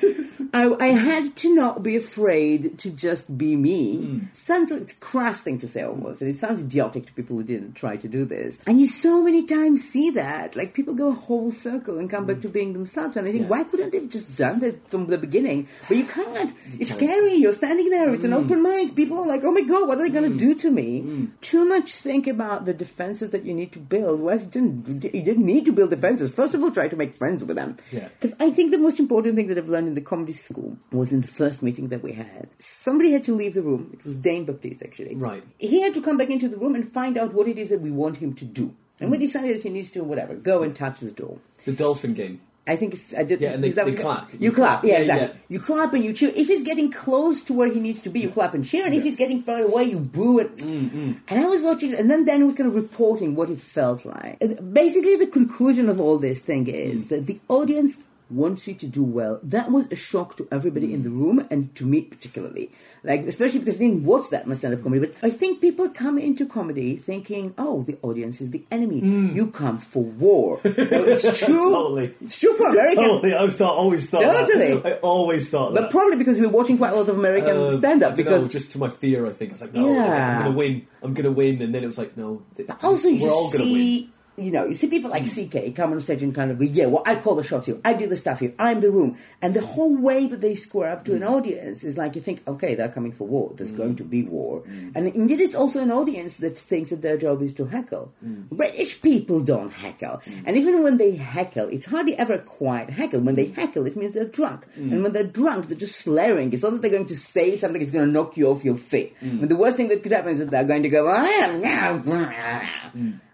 [0.53, 3.97] I, I had to not be afraid to just be me.
[3.97, 4.19] Hmm.
[4.33, 7.43] Sounds it's a crass thing to say almost, and it sounds idiotic to people who
[7.43, 8.57] didn't try to do this.
[8.67, 10.55] And you so many times see that.
[10.55, 13.15] Like people go a whole circle and come back to being themselves.
[13.15, 13.51] And I think, Hmm.
[13.53, 13.57] Yeah.
[13.59, 15.67] why couldn't they have just done that from the beginning?
[15.87, 16.53] But you can't.
[16.79, 17.35] it's scary.
[17.35, 18.13] You're standing there.
[18.13, 18.45] It's an Hmm.
[18.45, 18.95] open mic.
[18.95, 21.27] People are like, oh my god, what are they going to do to me?
[21.41, 24.19] Too much think about the defenses that you need to build.
[24.21, 26.31] Whereas you didn't, you didn't need to build defenses.
[26.31, 27.77] First of all, try to make friends with them.
[27.91, 28.07] Yeah.
[28.19, 31.11] Because I think the most important thing that I've learned in the comedy school was
[31.13, 32.47] in the first meeting that we had.
[32.59, 33.89] Somebody had to leave the room.
[33.93, 35.15] It was Dane Baptiste, actually.
[35.15, 35.43] Right.
[35.57, 37.81] He had to come back into the room and find out what it is that
[37.81, 38.73] we want him to do.
[38.99, 39.13] And Mm.
[39.13, 41.37] we decided that he needs to, whatever, go and touch the door.
[41.65, 42.39] the dolphin game.
[42.67, 43.41] I think it's, I did.
[43.41, 44.31] Yeah, and they- they you- clap.
[44.33, 44.83] You, You clap, clap.
[44.83, 45.27] yeah, Yeah, exactly.
[45.27, 45.41] yeah.
[45.49, 46.31] You clap and you cheer.
[46.35, 48.85] If he's getting close to where he needs to be, you clap and cheer.
[48.85, 50.57] And if he's getting far away, you boo it.
[50.57, 54.05] Mm, And I was watching, and then Dan was kind of reporting what it felt
[54.05, 54.37] like.
[54.41, 57.07] And Basically, the conclusion of all this thing is Mm.
[57.09, 57.97] that the audience
[58.29, 59.39] wants you to do well.
[59.43, 62.71] That was a shock to everybody in the room and to me particularly.
[63.03, 65.07] Like, especially because I didn't watch that much stand-up comedy.
[65.07, 68.99] But I think people come into comedy thinking, oh, the audience is the enemy.
[69.33, 70.59] You come for war.
[70.65, 71.69] It's true.
[71.69, 71.73] Mm.
[71.73, 72.15] Totally.
[72.21, 73.03] It's true for American.
[73.03, 74.75] Totally, I thought, always thought Totally.
[74.75, 74.85] that.
[74.85, 75.91] I always thought But that.
[75.91, 78.15] probably because we were watching quite a lot of American Uh, stand-up.
[78.15, 80.37] Because know, just to my fear, I think I was like, no, Yeah.
[80.37, 80.85] I'm gonna win.
[81.01, 84.09] I'm gonna win, and then it was like, no, th- also we're all gonna win.
[84.37, 85.71] You know, you see people like mm.
[85.71, 87.79] CK come on stage and kind of go, yeah, well, I call the shots here.
[87.83, 88.53] I do the stuff here.
[88.57, 89.17] I'm the room.
[89.41, 91.29] And the whole way that they square up to an mm.
[91.29, 93.51] audience is like you think, okay, they're coming for war.
[93.55, 93.77] There's mm.
[93.77, 94.63] going to be war.
[94.95, 98.13] And indeed, it's also an audience that thinks that their job is to heckle.
[98.21, 100.21] British people don't heckle.
[100.45, 103.21] And even when they heckle, it's hardly ever quite heckle.
[103.21, 104.65] When they heckle, it means they're drunk.
[104.75, 106.53] And when they're drunk, they're just slurring.
[106.53, 108.77] It's not that they're going to say something that's going to knock you off your
[108.77, 109.15] feet.
[109.21, 111.21] And the worst thing that could happen is that they're going to go, oh,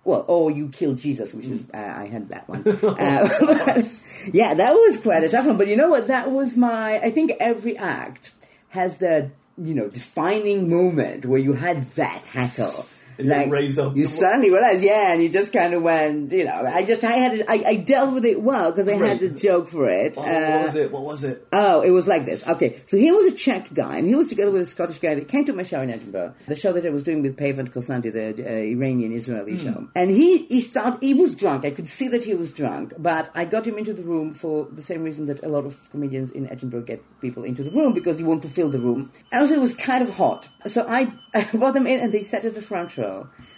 [0.08, 2.64] well, oh, you kill Jesus, which is uh, I had that one.
[2.88, 3.84] Uh,
[4.34, 5.58] yeah, that was quite a tough one.
[5.58, 6.08] But you know what?
[6.08, 7.00] That was my.
[7.00, 8.32] I think every act
[8.70, 12.86] has that you know defining moment where you had that hackle.
[13.20, 13.96] And you raised up.
[13.96, 16.64] You suddenly realize, yeah, and you just kind of went, you know.
[16.66, 19.20] I just, I had, it, I, I dealt with it well because I had Right.
[19.20, 20.14] the joke for it.
[20.18, 20.92] Oh, Uh, what was it?
[20.92, 21.48] What was it?
[21.52, 22.48] Oh, it was like this.
[22.48, 25.16] Okay, so he was a Czech guy, and he was together with a Scottish guy
[25.16, 27.72] that came to my show in Edinburgh, the show that I was doing with Pavant
[27.74, 29.88] Kosanti, the uh, Iranian-Israeli show.
[29.96, 31.00] And he he started.
[31.02, 31.66] He was drunk.
[31.66, 34.68] I could see that he was drunk, but I got him into the room for
[34.72, 37.92] the same reason that a lot of comedians in Edinburgh get people into the room
[38.00, 39.12] because you want to fill the room.
[39.34, 42.46] Also, it was kind of hot, so I, I brought them in, and they sat
[42.46, 43.07] at the front row.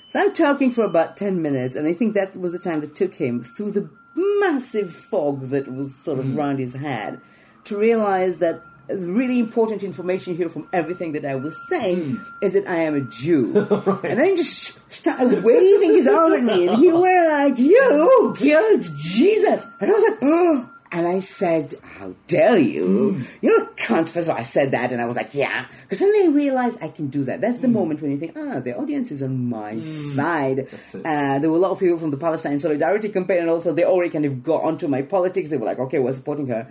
[0.07, 2.95] So I'm talking for about ten minutes, and I think that was the time that
[2.95, 6.37] took him through the massive fog that was sort of hmm.
[6.37, 7.21] around his head
[7.65, 12.23] to realize that really important information here from everything that I was saying hmm.
[12.41, 13.53] is that I am a Jew.
[14.03, 18.33] And then he just started waving his arm at me, and he were like, You
[18.37, 19.67] killed Jesus!
[19.79, 20.68] And I was like, Oh!
[20.91, 23.23] And I said, How dare you?
[23.41, 24.09] You're a cunt.
[24.09, 25.65] First of all, I said that, and I was like, Yeah.
[25.83, 27.41] Because then they realized I can do that.
[27.41, 29.79] That's the moment when you think, Ah, the audience is on my
[30.15, 30.67] side.
[31.05, 33.83] Uh, there were a lot of people from the Palestine Solidarity campaign, and also they
[33.83, 35.49] already kind of got onto my politics.
[35.49, 36.67] They were like, Okay, we're supporting her.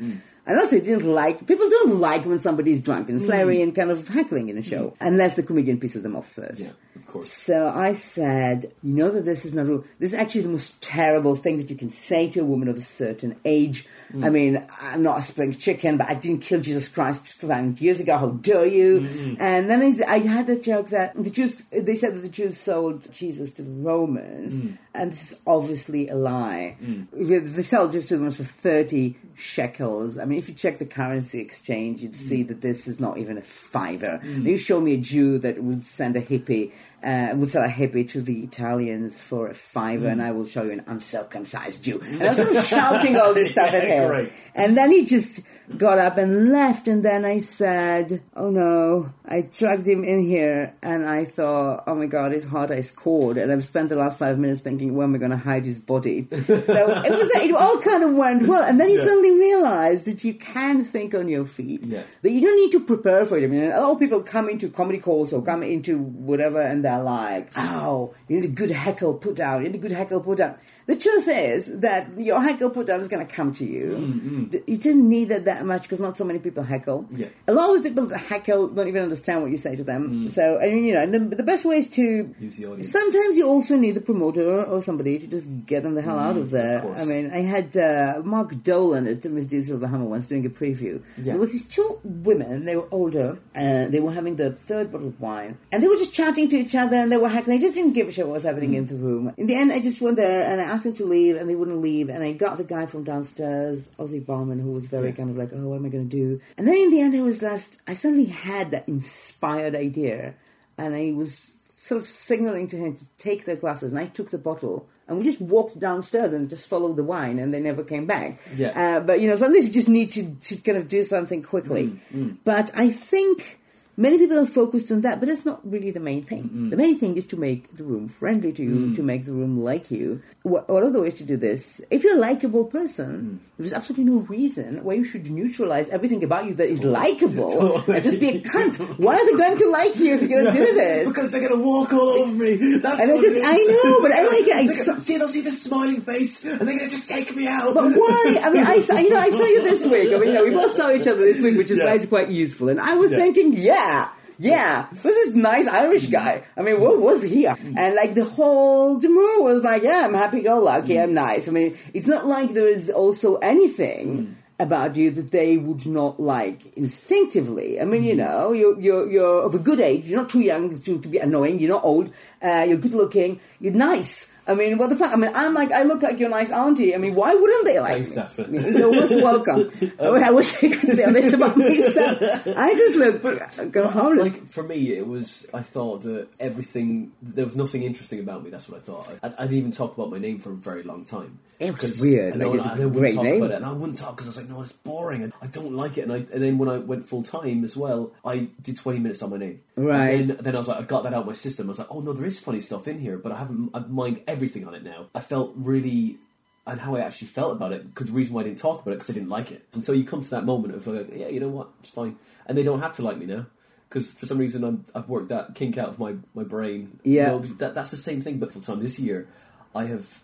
[0.49, 3.91] And also, they didn't like, people don't like when somebody's drunk and swearing and kind
[3.91, 6.61] of heckling in a show, unless the comedian pisses them off first.
[6.61, 7.31] Yeah, of course.
[7.31, 9.85] So I said, you know that this is not real.
[9.99, 12.79] This is actually the most terrible thing that you can say to a woman of
[12.79, 13.87] a certain age.
[14.11, 14.25] Mm.
[14.25, 17.47] I mean, I'm not a spring chicken, but I didn't kill Jesus Christ just a
[17.47, 18.17] thousand years ago.
[18.17, 19.01] How dare you?
[19.03, 19.43] Mm-hmm.
[19.43, 22.59] And then I, I had the joke that the Jews, they said that the Jews
[22.59, 24.79] sold Jesus to the Romans, Mm.
[24.95, 26.77] and this is obviously a lie.
[27.13, 30.17] They sold Jesus to the Romans for 30 shekels.
[30.17, 32.49] I mean, if you check the currency exchange, you'd see Mm.
[32.49, 34.21] that this is not even a fiver.
[34.25, 36.71] You show me a Jew that would send a hippie,
[37.03, 40.13] uh, would sell a hippie to the Italians for a fiver, Mm.
[40.13, 42.01] and I will show you an uncircumcised Jew.
[42.05, 44.09] And I was sort of shouting all this stuff at him.
[44.09, 44.33] great.
[44.55, 45.41] And then he just
[45.77, 50.75] got up and left, and then I said, Oh no, I dragged him in here,
[50.83, 53.37] and I thought, Oh my god, his heart is cold.
[53.37, 55.79] And I've spent the last five minutes thinking, Where am I going to hide his
[55.79, 56.27] body?
[56.31, 58.63] so it was, it all kind of went well.
[58.63, 59.05] And then you Yeah.
[59.05, 62.03] suddenly realize that you can think on your feet, Yeah.
[62.23, 63.45] that you don't need to prepare for it.
[63.45, 66.85] I mean, a lot of people come into comedy calls or come into whatever, and
[66.85, 70.21] they're like, Oh, you need a good heckle put down, you need a good heckle
[70.21, 70.57] put down.
[70.89, 73.87] The truth is that your heckle put down is going to come to you.
[74.01, 74.51] Mm, mm.
[74.53, 77.05] D- You didn't need it that much because not so many people heckle.
[77.13, 77.29] Yeah.
[77.47, 80.03] A lot of the people that heckle don't even understand what you say to them.
[80.29, 80.33] Mm.
[80.33, 82.35] So, I mean, you know, and the, the best way is to.
[82.41, 82.91] Use the audience.
[82.91, 86.39] Sometimes you also need the promoter or somebody to just get them the hell out
[86.39, 86.81] of there.
[86.81, 87.03] course.
[87.03, 90.49] I mean, I had uh, Mark Dolan at Miss Diesel of Hammer once doing a
[90.49, 91.03] preview.
[91.19, 91.33] Yeah.
[91.35, 95.09] There was these two women, they were older, and they were having the third bottle
[95.09, 97.59] of wine, and they were just chatting to each other, and they were heckling.
[97.59, 99.35] They just didn't give a shit what was happening in the room.
[99.37, 101.55] In the end, I just went there and I asked them to leave, and they
[101.55, 105.15] wouldn't leave, and I got the guy from downstairs, Ozzy Barman, who was very Yeah.
[105.15, 106.41] kind of like, oh, what am I going to do?
[106.57, 110.35] And then in the end, I was last, I suddenly had that inspired idea,
[110.77, 111.51] and I was
[111.81, 114.87] sort of signaling to him to take their glasses, and I took the bottle.
[115.07, 118.41] And we just walked downstairs and just followed the wine, and they never came back.
[118.55, 118.99] Yeah.
[118.99, 121.99] Uh, but you know, sometimes you just need to, to kind of do something quickly.
[122.45, 123.59] But I think
[123.99, 126.71] many people are focused on that, but that's not really the main thing.
[126.71, 128.97] The main thing is to make the room friendly to you, mm.
[128.97, 130.23] to make the room like you.
[130.45, 131.81] What, what are the ways to do this?
[131.91, 133.11] If you're a likable person,
[133.43, 133.59] mm.
[133.59, 138.03] there's absolutely no reason why you should neutralize everything about you that is likable and
[138.05, 138.79] just be a cunt.
[138.99, 141.09] Why are they going to like you if you're going to do this?
[141.09, 142.79] Because they're gonna walk all over me.
[142.79, 143.43] That's And I what just- is.
[143.45, 144.57] I know, but I like it.
[144.57, 147.75] I gonna- see, they'll see the smiling face, and they're gonna just take me out.
[147.75, 148.41] But why?
[148.43, 150.13] I mean, I saw, you know, I saw you this week.
[150.13, 151.87] I mean, you know, we both saw each other this week, which is Yeah.
[151.87, 152.69] why it's quite useful.
[152.69, 153.19] And I was Yeah.
[153.19, 154.09] thinking, yeah, yeah,
[154.39, 156.45] yeah, this is nice Irish guy.
[156.57, 157.47] I mean, what was he?
[157.47, 161.49] And like the whole demur was like, yeah, I'm happy-go-lucky, I'm nice.
[161.49, 164.37] I mean, it's not like there is also anything.
[164.61, 167.81] About you that they would not like instinctively.
[167.81, 170.07] I mean, you know, you're, you're, you're of a good age.
[170.07, 171.61] You're not too young to, to be annoying.
[171.61, 172.11] You're not old.
[172.43, 173.39] Uh, you're good looking.
[173.61, 174.33] You're nice.
[174.49, 175.13] I mean, what the fuck?
[175.13, 176.95] I mean, I'm like, I look like your nice auntie.
[176.95, 178.45] I mean, why wouldn't they like Thanks, me?
[178.45, 179.71] I mean, You're most welcome.
[180.01, 182.47] I wish- I wish I could say this about myself.
[182.57, 184.25] I just look go harmless.
[184.33, 185.47] Like for me, it was.
[185.53, 187.13] I thought that everything.
[187.23, 188.51] There was nothing interesting about me.
[188.51, 189.09] That's what I thought.
[189.23, 191.39] I, I didn't even talk about my name for a very long time.
[191.59, 193.43] It was weird, And like, wouldn't- it's a and I wouldn't talk name.
[193.43, 195.49] about it, and I wouldn't talk because I was like, no, it's boring, and I
[195.49, 196.03] don't like it.
[196.03, 199.23] And I and then when I went full time as well, I did twenty minutes
[199.23, 199.61] on my name.
[199.79, 200.21] Right.
[200.21, 201.67] And then, then I was like, I got that out of my system.
[201.67, 203.71] I was like, oh no, there is funny stuff in here, but I haven't.
[203.75, 205.07] I mind everything on it now.
[205.15, 206.19] I felt really.
[206.67, 208.91] And how I actually felt about it, because the reason why I didn't talk about
[208.91, 209.65] it, because I didn't like it.
[209.73, 212.19] And so you come to that moment of like, yeah, you know what, it's fine,
[212.45, 213.47] and they don't have to like me now
[213.89, 217.01] because for some reason I'm, I've worked that kink out of my, my brain.
[217.05, 217.33] Yeah.
[217.33, 218.39] You know, that that's the same thing.
[218.39, 219.29] But full time this year,
[219.75, 220.23] I have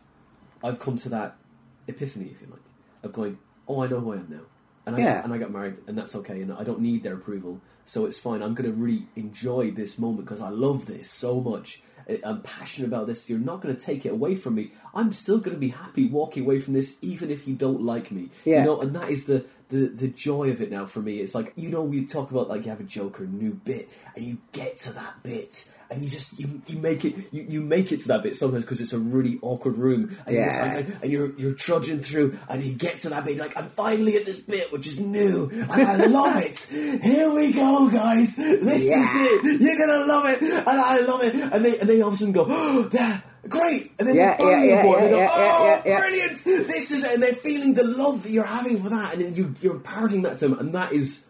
[0.63, 1.37] I've come to that
[1.89, 2.61] epiphany, if you like,
[3.03, 3.39] of going,
[3.69, 4.41] oh, I know who I am now,
[4.87, 5.25] and I Yeah.
[5.25, 8.19] and I got married, and that's okay, and I don't need their approval, so it's
[8.19, 8.43] fine.
[8.43, 11.83] I'm going to really enjoy this moment because I love this so much.
[12.23, 13.31] I'm passionate about this.
[13.31, 14.73] You're not going to take it away from me.
[14.95, 18.11] I'm still going to be happy walking away from this, even if you don't like
[18.11, 18.29] me.
[18.45, 18.59] Yeah.
[18.59, 21.21] You know, and that is the, the the joy of it now for me.
[21.21, 23.55] It's like you know, we talk about like you have a joke or a new
[23.55, 27.47] bit, and you get to that bit, and you just you, you make it you,
[27.49, 30.45] you make it to that bit sometimes because it's a really awkward room, and you're
[30.45, 30.75] just Yeah.
[30.75, 34.17] like, and you're you're trudging through, and you get to that bit, like I'm finally
[34.17, 36.59] at this bit which is new, and I love it.
[37.03, 38.37] Here we go, guys.
[38.37, 39.03] This Yeah.
[39.03, 39.11] is
[39.45, 39.61] it.
[39.61, 41.35] You're gonna love it, and I love it.
[41.35, 43.21] And they and they all of a sudden go, oh, yeah.
[43.47, 45.65] Great, and then Yeah, they're finally yeah, on yeah, and they go, yeah, yeah, "Oh,
[45.67, 46.01] yeah, yeah.
[46.01, 46.45] brilliant!
[46.45, 49.35] This is it," and they're feeling the love that you're having for that, and then
[49.35, 51.25] you, you're imparting that to them, and that is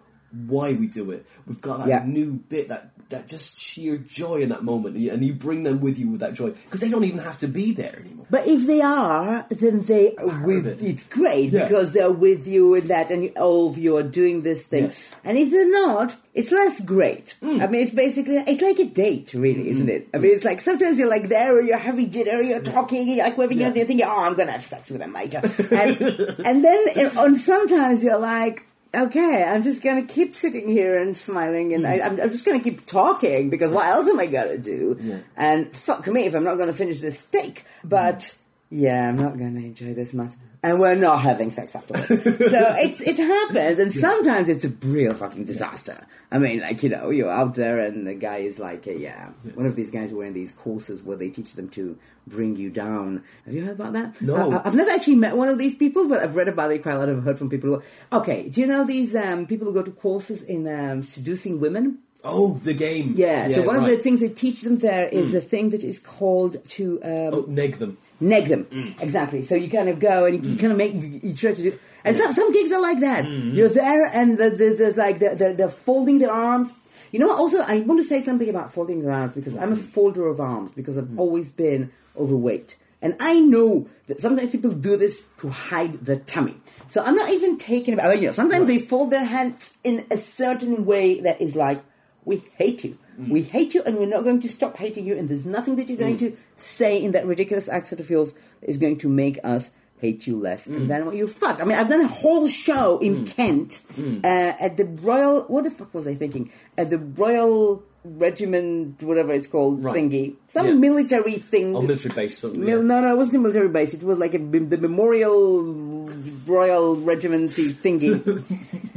[0.47, 1.27] why we do it.
[1.45, 2.05] We've got that Yeah.
[2.07, 5.99] new bit that that just sheer joy in that moment, and you, bring them with
[5.99, 8.27] you with that joy because they don't even have to be there anymore.
[8.31, 10.67] But if they are, then they are with.
[10.67, 10.83] it.
[10.83, 11.65] It's great Yeah.
[11.65, 14.85] because they're with you in that, and you, all of you are doing this thing.
[14.85, 15.13] Yes.
[15.25, 17.35] And if they're not, it's less great.
[17.43, 17.63] Mm.
[17.63, 20.09] I mean, it's basically it's like a date, really, isn't it?
[20.15, 23.19] I mean, it's like sometimes you're like there, or you're having dinner, you're talking, you're
[23.25, 23.73] like whatever Yeah.
[23.75, 25.39] you're thinking, oh, I'm gonna have sex with them later,
[25.71, 26.01] and,
[26.45, 28.67] and then uh, on sometimes you're like.
[28.95, 32.05] Okay, I'm just gonna keep sitting here and smiling, and I, hmm.
[32.05, 34.97] I'm, I'm just gonna keep talking because what else am I gonna do?
[35.01, 35.19] Yeah.
[35.37, 37.65] And fuck me if I'm not gonna finish this steak.
[37.83, 38.37] But
[38.71, 38.79] hmm.
[38.79, 40.33] yeah, I'm not gonna enjoy this much.
[40.65, 42.09] And we're not having sex afterwards.
[42.09, 46.07] so it, it happens, and sometimes it's a real fucking disaster.
[46.33, 49.29] I mean, like, you know, you're out there and the guy is like, uh, yeah,
[49.53, 53.23] one of these guys wearing these courses where they teach them to bring you down.
[53.45, 54.23] Have you heard about that?
[54.23, 54.53] No.
[54.53, 56.95] I, have never actually met one of these people, but I've read about it quite
[56.95, 57.11] a lot.
[57.11, 57.83] I've heard from people who,
[58.19, 61.99] okay, do you know these um, people who go to courses in um, seducing women?
[62.25, 63.15] Oh, the game.
[63.19, 63.97] Yeah, so one of the.
[63.97, 64.03] Mm.
[64.03, 67.77] things they teach them there is a thing that is called to um, oh, neg
[67.77, 67.99] them.
[68.29, 68.65] Neg them.
[68.67, 69.03] Mm.
[69.03, 69.43] Exactly.
[69.43, 71.63] So you kind of go and you, you kind of make you, you try to
[71.63, 71.79] do.
[72.05, 73.25] And some some gigs are like that.
[73.25, 73.55] Mm.
[73.55, 76.73] You're there and the, the, there's like they're, they're, they're folding their arms.
[77.13, 77.29] You know.
[77.29, 77.39] what?
[77.39, 79.89] Also, I want to say something about folding their arms because I'm a Mm.
[79.95, 82.77] folder of arms because I've always been overweight.
[83.01, 86.57] And I know that sometimes people do this to hide their tummy.
[86.89, 90.17] So I'm not even taking about, you know, sometimes they fold their hands in a
[90.17, 91.83] certain way that is like,
[92.25, 92.99] we hate you.
[93.21, 93.29] Mm.
[93.29, 95.89] We hate you and we're not going to stop hating you and there's nothing that
[95.89, 96.31] you're going mm.
[96.31, 100.39] to say in that ridiculous accent of yours is going to make us hate you
[100.39, 100.67] less.
[100.67, 100.77] Mm.
[100.77, 101.61] And then what you fuck.
[101.61, 105.71] I mean, I've done a whole show in Kent uh, at the Royal, what the
[105.71, 106.51] fuck was I thinking?
[106.77, 109.97] At the Royal Regiment, whatever it's called, Right.
[109.97, 110.35] thingy.
[110.49, 110.75] Some Yeah.
[110.75, 111.75] military thing.
[111.75, 112.37] Oh, military base.
[112.39, 112.67] Something.
[112.67, 112.77] Yeah.
[112.81, 113.95] No, no, it wasn't a military base.
[113.95, 116.05] It was like a, the Memorial
[116.47, 118.45] Royal Regiment thingy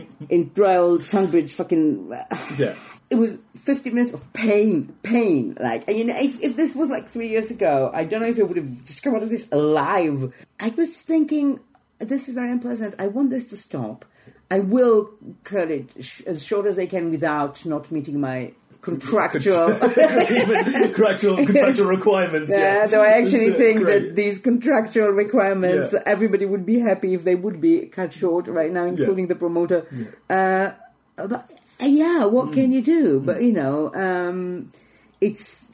[0.30, 1.53] in Royal Tunbridge.
[1.53, 2.73] Fucking uh, Yeah.
[3.10, 5.58] It was fifty minutes of pain, pain.
[5.60, 8.28] Like, and you know, if, if this was like three years ago, I don't know
[8.28, 10.34] if I would have just come out of this alive.
[10.60, 11.60] I was thinking,
[11.99, 12.95] this is very unpleasant.
[12.99, 14.03] I want this to stop.
[14.51, 15.12] I will
[15.43, 18.51] cut it sh- as short as I can without not meeting my
[18.82, 19.74] contractual.
[19.78, 22.51] contractual contractual requirements.
[22.51, 23.99] Yeah, Yeah, though I actually think great.
[23.99, 26.03] that these contractual requirements, Yeah.
[26.05, 29.86] everybody would be happy if they would be cut short right now, including the promoter.
[30.30, 30.72] Uh,
[31.16, 31.49] but
[31.82, 32.32] uh, yeah, Mm.
[32.32, 33.19] what can you do?
[33.19, 34.71] But you know, um,
[35.21, 35.65] it's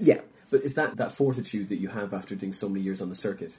[0.00, 0.20] yeah.
[0.50, 3.14] But it's that that fortitude that you have after doing so many years on the
[3.14, 3.56] circuit.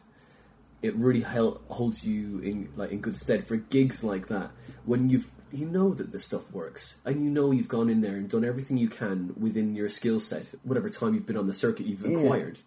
[0.81, 4.51] It really hel- holds you in like in good stead for gigs like that
[4.85, 8.15] when you've you know that this stuff works and you know you've gone in there
[8.15, 11.53] and done everything you can within your skill set, whatever time you've been on the
[11.53, 12.17] circuit you've Yeah.
[12.19, 12.59] acquired.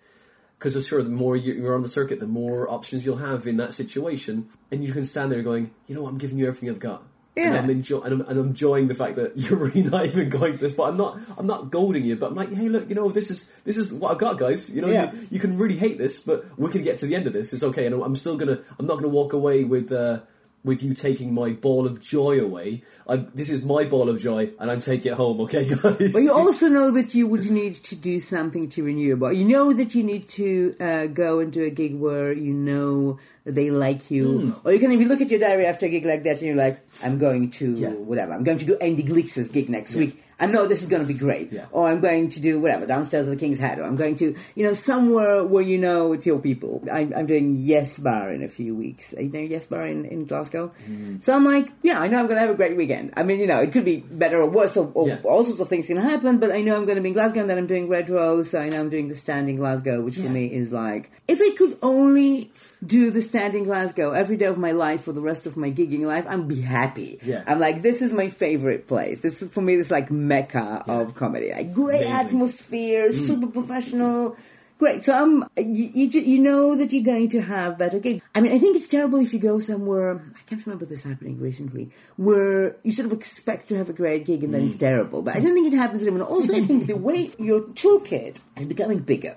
[0.58, 3.46] Because I'm sure the more you- you're on the circuit, the more options you'll have
[3.46, 6.46] in that situation, and you can stand there going, you know, what, I'm giving you
[6.46, 7.02] everything I've got.
[7.34, 7.60] And Yeah.
[7.60, 10.52] I'm, enjoy- and, I'm, and I'm enjoying the fact that you're really not even going
[10.54, 10.72] for this.
[10.72, 11.18] But I'm not.
[11.38, 12.16] I'm not goading you.
[12.16, 14.68] But I'm like, hey, look, you know, this is this is what I got, guys.
[14.68, 15.12] You know, Yeah.
[15.12, 17.52] you, you can really hate this, but we're gonna get to the end of this.
[17.54, 18.58] It's okay, and I'm still gonna.
[18.78, 20.20] I'm not gonna walk away with uh,
[20.64, 22.82] with you taking my ball of joy away.
[23.08, 25.40] I'm, this is my ball of joy, and I'm taking it home.
[25.40, 26.12] Okay, guys.
[26.12, 29.16] But you also know that you would need to do something to renew.
[29.16, 32.52] But you know that you need to uh, go and do a gig where you
[32.52, 34.38] know they like you.
[34.38, 34.66] Hmm.
[34.66, 36.56] Or you can, you look at your diary after a gig like that, and you're
[36.56, 37.90] like, I'm going to Yeah.
[37.90, 38.32] whatever.
[38.32, 40.21] I'm going to do Andy Glix's gig next week.
[40.42, 41.52] I know this is going to be great.
[41.52, 41.66] Yeah.
[41.70, 43.78] Or I'm going to do whatever downstairs at the King's Head.
[43.78, 46.82] Or I'm going to, you know, somewhere where you know it's your people.
[46.92, 49.14] I'm, I'm doing Yes Bar in a few weeks.
[49.14, 50.68] Are you doing Yes Bar in, in Glasgow?
[50.86, 51.20] Hmm.
[51.20, 53.12] So I'm like, yeah, I know I'm going to have a great weekend.
[53.16, 55.20] I mean, you know, it could be better or worse, or, or Yeah.
[55.24, 56.38] all sorts of things can happen.
[56.38, 58.50] But I know I'm going to be in Glasgow, and then I'm doing Red Rose.
[58.50, 60.24] So I know I'm doing the Stand in Glasgow, which Yeah.
[60.24, 62.50] for me is like, if I could only
[62.84, 65.70] do the Stand in Glasgow every day of my life for the rest of my
[65.70, 67.20] gigging life, I'd be happy.
[67.22, 67.44] Yeah.
[67.46, 69.20] I'm like, this is my favorite place.
[69.20, 71.52] This is, for me, this like mecca of comedy.
[71.52, 72.26] Like great Amazing.
[72.26, 73.26] atmosphere, mm.
[73.26, 74.36] super professional.
[74.78, 75.04] Great.
[75.04, 78.20] So um, you, you you know that you're going to have better gigs.
[78.34, 80.18] I mean, I think it's terrible if you go somewhere.
[80.34, 84.26] I can't remember this happening recently, where you sort of expect to have a great
[84.26, 84.80] gig and then it's mm.
[84.80, 85.22] terrible.
[85.22, 85.44] But I mm.
[85.44, 86.26] don't think it happens anymore.
[86.26, 89.36] Also, I think the way your toolkit is becoming bigger,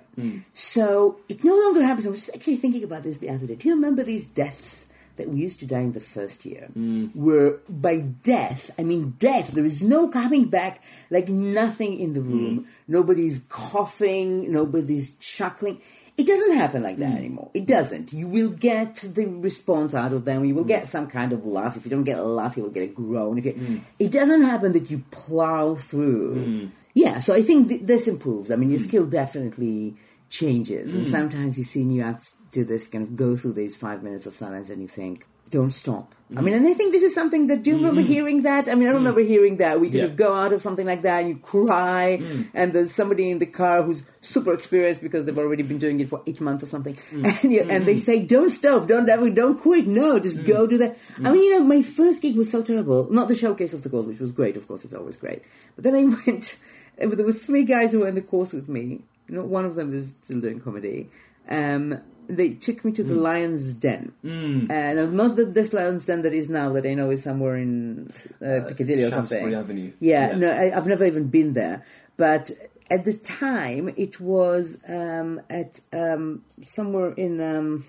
[0.54, 2.08] so it no longer happens.
[2.08, 3.54] I was actually thinking about this the other day.
[3.54, 4.85] Do you remember these deaths?
[5.18, 7.06] That we used to die in the first year, hmm.
[7.14, 12.22] where by death, I mean death, there is no coming back, like nothing in the
[12.22, 12.32] hmm.
[12.32, 12.68] room.
[12.88, 15.82] Nobody's coughing, nobody's chuckling.
[16.18, 17.18] It doesn't happen like that hmm.
[17.18, 17.50] anymore.
[17.54, 18.14] It doesn't.
[18.14, 20.46] You will get the response out of them.
[20.46, 21.76] You will get some kind of laugh.
[21.76, 23.38] If you don't get a laugh, you will get a groan.
[23.38, 26.72] If you, It doesn't happen that you plow through.
[26.94, 28.50] Yeah, so I think th- this improves.
[28.52, 29.98] I mean, your skill definitely
[30.30, 30.94] changes.
[30.94, 31.12] And hmm.
[31.12, 34.36] sometimes you see new acts do this, kind of go through these five minutes of
[34.36, 36.16] silence and you think, don't stop.
[36.36, 36.66] I mean, hmm.
[36.66, 38.08] and I think this is something that do you remember hmm.
[38.08, 38.68] hearing that?
[38.68, 39.80] I mean, I remember hearing that.
[39.80, 40.08] We could Yeah.
[40.08, 42.20] go out of something like that and you cry,
[42.56, 46.10] and there's somebody in the car who's super experienced because they've already been doing it
[46.10, 49.60] for eight months or something, and you, and they say, "Don't stop, don't ever, don't
[49.62, 52.64] quit, no, just go do that." I mean, you know, my first gig was so
[52.64, 53.08] terrible.
[53.12, 54.58] Not the showcase of the course, which was great.
[54.58, 55.44] Of course, it's always great.
[55.76, 56.58] But then I went.
[56.98, 59.04] and There were three guys who were in the course with me.
[59.28, 61.10] Know, one of them is still doing comedy.
[61.50, 66.34] Um, they took me to the Lion's Den, and not the, this Lion's Den that
[66.34, 68.12] is now that I know is somewhere in
[68.42, 69.54] uh, Piccadilly or something.
[69.54, 69.92] Avenue.
[70.00, 70.38] Yeah, Yeah.
[70.38, 71.86] no, I, I've never even been there.
[72.18, 72.50] But
[72.90, 77.86] at the time, it was um, at um, somewhere in um,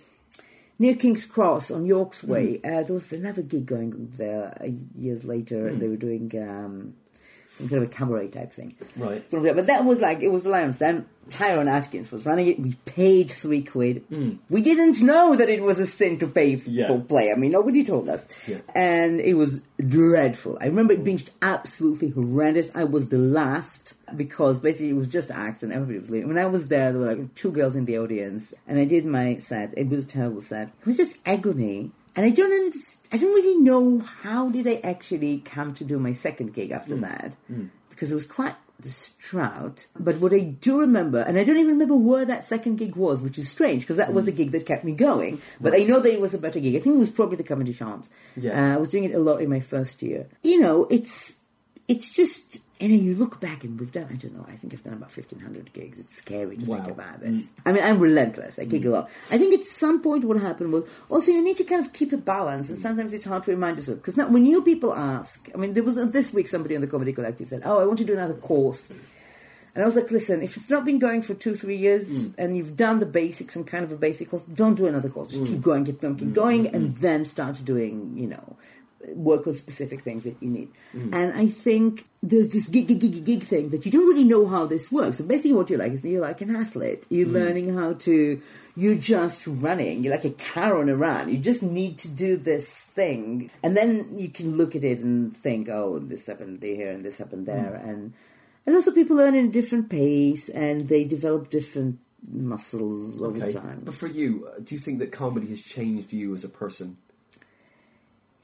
[0.78, 2.28] near King's Cross on York's Mm.
[2.28, 2.60] Way.
[2.62, 4.66] Uh, there was another gig going there uh,
[4.98, 5.68] years later, Mm.
[5.72, 6.94] and they were doing um,
[7.56, 8.74] some kind of a cabaret type thing.
[8.96, 9.28] Right.
[9.30, 10.76] Sort of, But that was like it was the Lions.
[10.78, 12.60] Then Tyrone Atkins was running it.
[12.60, 14.04] We paid three quid.
[14.08, 14.34] Hmm.
[14.48, 16.86] We didn't know that it was a sin to pay f- Yeah.
[16.88, 17.32] for play.
[17.32, 18.58] I mean, nobody told us, Yeah.
[18.74, 20.58] and it was dreadful.
[20.60, 22.70] I remember it being absolutely horrendous.
[22.74, 26.28] I was the last because basically it was just acts and everybody was leaving.
[26.28, 29.04] When I was there, there were like two girls in the audience, and I did
[29.04, 29.72] my set.
[29.76, 30.68] It was a terrible set.
[30.80, 31.90] It was just agony.
[32.16, 35.98] And I don't, underst- I don't really know how did I actually come to do
[35.98, 37.02] my second gig after hmm.
[37.02, 37.66] that, hmm.
[37.90, 39.86] because it was quite distraught.
[39.98, 43.20] But what I do remember, and I don't even remember where that second gig was,
[43.20, 44.38] which is strange because that was the hmm.
[44.38, 45.42] gig that kept me going.
[45.60, 46.74] But I know that it was a better gig.
[46.74, 48.08] I think it was probably the Comedy Champs.
[48.34, 48.72] Yeah.
[48.72, 50.26] Uh, I was doing it a lot in my first year.
[50.42, 51.34] You know, it's
[51.86, 52.60] it's just.
[52.78, 54.92] And then you look back and we've done, I don't know, I think I've done
[54.92, 55.98] about 1,500 gigs.
[55.98, 56.76] It's scary to Wow.
[56.76, 57.38] think about mm.
[57.38, 57.46] this.
[57.64, 58.58] I mean, I'm relentless.
[58.58, 58.86] I gig mm.
[58.86, 59.10] a lot.
[59.30, 62.12] I think at some point what happened was also you need to kind of keep
[62.12, 62.82] a balance, and mm.
[62.82, 63.98] sometimes it's hard to remind yourself.
[63.98, 66.86] Because now, when new people ask, I mean, there was this week somebody on the
[66.86, 68.88] Comedy Collective said, Oh, I want to do another course.
[69.76, 72.56] And I was like, listen, if it's not been going for two, three years and
[72.56, 75.32] you've done the basics and kind of a basic course, don't do another course.
[75.32, 78.56] Just keep going, keep going, keep going, and then start doing, you know,
[79.14, 80.68] work on specific things that you need.
[80.94, 81.14] Mm.
[81.14, 84.46] And I think there's this gig, gig, gig, gig thing that you don't really know
[84.46, 85.18] how this works.
[85.18, 87.04] So basically, what you're like is you're like an athlete.
[87.08, 87.32] You're mm.
[87.32, 88.40] learning how to.
[88.78, 90.04] You're just running.
[90.04, 91.30] You're like a car on a run.
[91.30, 95.34] You just need to do this thing, and then you can look at it and
[95.36, 97.88] think, "Oh, this happened here and this happened there," mm.
[97.88, 98.12] and
[98.66, 102.00] and also people learn at a different pace and they develop different
[102.30, 103.52] muscles over Okay.
[103.52, 103.82] time.
[103.84, 106.96] But for you, uh, do you think that comedy has changed you as a person?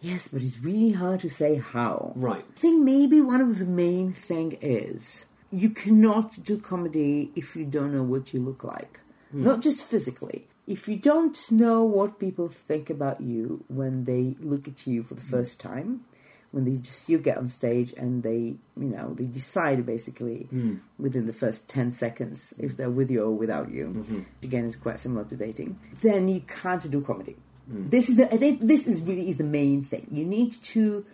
[0.02, 2.12] Yes, but it's really hard to say how.
[2.16, 2.44] Right.
[2.56, 7.64] I think maybe one of the main thing is you cannot do comedy if you
[7.64, 9.00] don't know what you look like.
[9.30, 9.44] Hmm.
[9.44, 10.48] Not just physically.
[10.66, 15.14] If you don't know what people think about you when they look at you for
[15.14, 15.30] the hmm.
[15.30, 16.04] first time,
[16.50, 20.76] when they just you get on stage and they you know they decide basically hmm.
[20.98, 24.20] within the first 10 seconds if they're with you or without you mm-hmm.
[24.42, 27.36] again it's quite similar to dating then you can't do comedy
[27.66, 31.04] this is the, i think this is really is the main thing you need to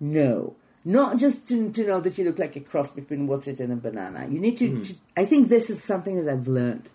[0.00, 0.54] know
[0.84, 3.72] not just to, to know that you look like a cross between what's it and
[3.72, 6.88] a banana you need to, to i think this is something that i've learned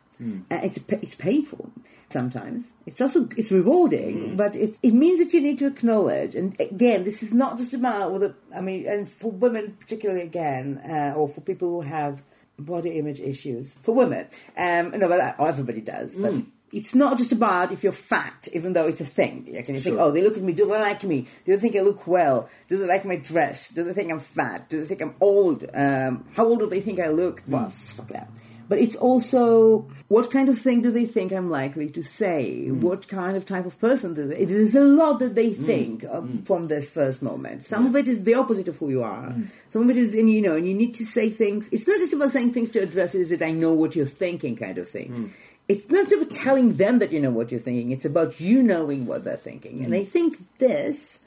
[0.51, 1.71] uh, it's it's painful
[2.09, 2.71] sometimes.
[2.85, 6.35] It's also it's rewarding, but it it means that you need to acknowledge.
[6.35, 10.77] And again, this is not just about whether I mean, and for women particularly again,
[10.87, 12.21] uh, or for people who have
[12.57, 13.75] body image issues.
[13.81, 16.35] For women, um, no, but uh, everybody does, but.
[16.73, 19.45] It's not just about if you're fat, even though it's a thing.
[19.47, 20.01] You can think, Sure.
[20.01, 20.53] oh, they look at me.
[20.53, 21.27] Do they like me?
[21.45, 22.49] Do they think I look well?
[22.67, 23.69] Do they like my dress?
[23.69, 24.69] Do they think I'm fat?
[24.69, 25.65] Do they think I'm old?
[25.71, 27.41] Um, how old do they think I look?
[27.41, 27.51] Hmm.
[27.51, 28.29] Well, fuck that.
[28.69, 32.65] But it's also what kind of thing do they think I'm likely to say?
[32.65, 32.81] Hmm.
[32.81, 34.45] What kind of type of person do they?
[34.45, 35.65] There's a lot that they hmm.
[35.67, 37.65] think um, from this first moment.
[37.65, 39.35] Some of it is the opposite of who you are.
[39.69, 41.69] Some of it is, and you know, and you need to say things.
[41.71, 43.21] It's not just about saying things to address it.
[43.21, 45.35] Is that I know what you're thinking, kind of thing.
[45.67, 47.91] It's not about telling them that you know what you're thinking.
[47.91, 49.83] It's about you knowing what they're thinking.
[49.83, 50.01] And mm.
[50.01, 51.19] I think this.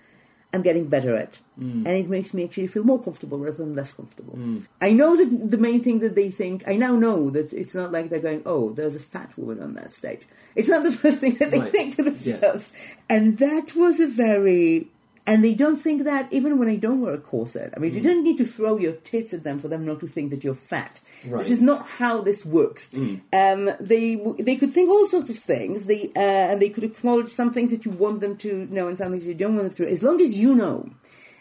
[0.54, 1.38] I'm getting better at.
[1.60, 1.84] Mm.
[1.84, 4.34] And it makes me actually feel more comfortable rather than less comfortable.
[4.38, 4.64] Mm.
[4.80, 7.92] I know that the main thing that they think, I now know that it's not
[7.92, 10.20] like they're going, oh, there's a fat woman on that stage.
[10.54, 11.72] It's not the first thing that they Right.
[11.72, 12.10] think to Yeah.
[12.10, 12.70] themselves.
[13.08, 14.88] And that was a very.
[15.26, 17.74] And they don't think that even when I don't wear a corset.
[17.76, 20.06] I mean, you don't need to throw your tits at them for them not to
[20.06, 21.00] think that you're fat.
[21.24, 21.42] Right.
[21.42, 22.92] This is not how this works.
[22.94, 25.86] Um, they they could think all sorts of things.
[25.86, 28.98] They uh, and they could acknowledge some things that you want them to know and
[28.98, 29.90] some things you don't want them to.
[29.90, 30.90] As long as you know,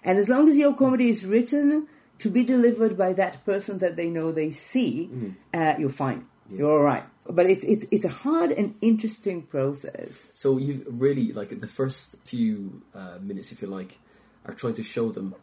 [0.03, 1.87] and as long as your comedy is written
[2.19, 5.09] to be delivered by that person that they know they see,
[5.53, 6.25] uh, you're fine.
[6.49, 7.03] You're all right.
[7.27, 10.09] But it's it's it's a hard and interesting process.
[10.33, 13.97] So you really like the first few uh, minutes, if you like,
[14.45, 15.35] are trying to show them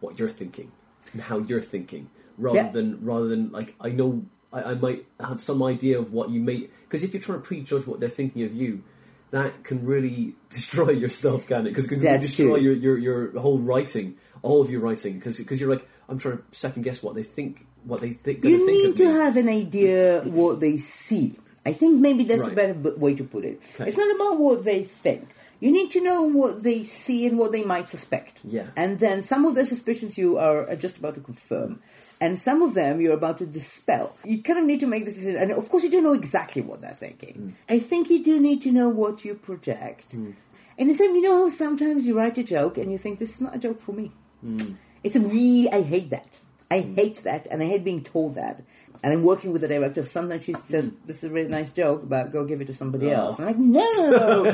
[0.00, 0.70] what you're thinking
[1.12, 2.70] and how you're thinking, rather Yeah.
[2.70, 6.40] than rather than like I know I, I might have some idea of what you
[6.40, 8.82] may because if you're trying to prejudge what they're thinking of you,
[9.30, 11.70] that can really destroy your stuff, can it?
[11.70, 15.14] Because it can That's destroy your, your your whole writing, all of your writing.
[15.18, 18.44] Because you're like, I'm trying to second guess what they think, what they think.
[18.44, 21.36] you think need to have an idea what they see.
[21.66, 22.52] I think maybe that's Right.
[22.52, 23.58] a better b- way to put it.
[23.74, 23.88] Okay.
[23.88, 25.28] It's not about what they think.
[25.60, 28.38] You need to know what they see and what they might suspect.
[28.44, 28.66] Yeah.
[28.76, 31.80] And then some of the suspicions you are just about to confirm.
[32.20, 34.16] And some of them you're about to dispel.
[34.24, 35.42] You kind of need to make this decision.
[35.42, 37.34] And of course, you don't know exactly what they're thinking.
[37.68, 37.74] Mm.
[37.74, 40.16] I think you do need to know what you project.
[40.16, 40.34] Mm.
[40.78, 43.34] And the same, you know how sometimes you write a joke and you think, this
[43.34, 44.12] is not a joke for me.
[44.44, 44.76] Mm.
[45.02, 46.38] It's a really, I hate that.
[46.70, 48.62] I hate that, and I hate being told that.
[49.04, 50.02] And I'm working with the director.
[50.02, 53.08] Sometimes she says, "This is a really nice joke, but go give it to somebody
[53.12, 53.20] Oh.
[53.20, 54.44] else." I'm like, "No,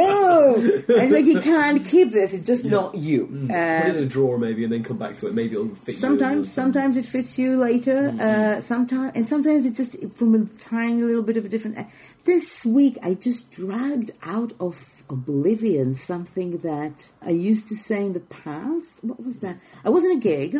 [0.00, 0.54] no!"
[1.00, 2.32] And like, you can't keep this.
[2.32, 3.26] It's just not you.
[3.26, 5.34] Put it in Um, a drawer maybe, and then come back to it.
[5.34, 8.14] Maybe it'll fit sometimes, sometimes it fits you later.
[8.26, 11.76] Uh, sometimes, and sometimes it's just from a tiny little bit of a different.
[12.24, 18.12] This week, I just dragged out of oblivion something that I used to say in
[18.12, 18.96] the past.
[19.02, 19.56] What was that?
[19.84, 20.58] I was in a gig,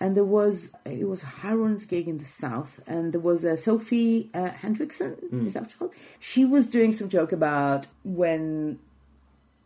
[0.00, 4.30] and there was it was Harron's gig in the south, and there was uh, Sophie
[4.34, 5.16] uh, Hendrickson.
[5.46, 5.94] Is that what she's called?
[6.20, 8.78] She was doing some joke about when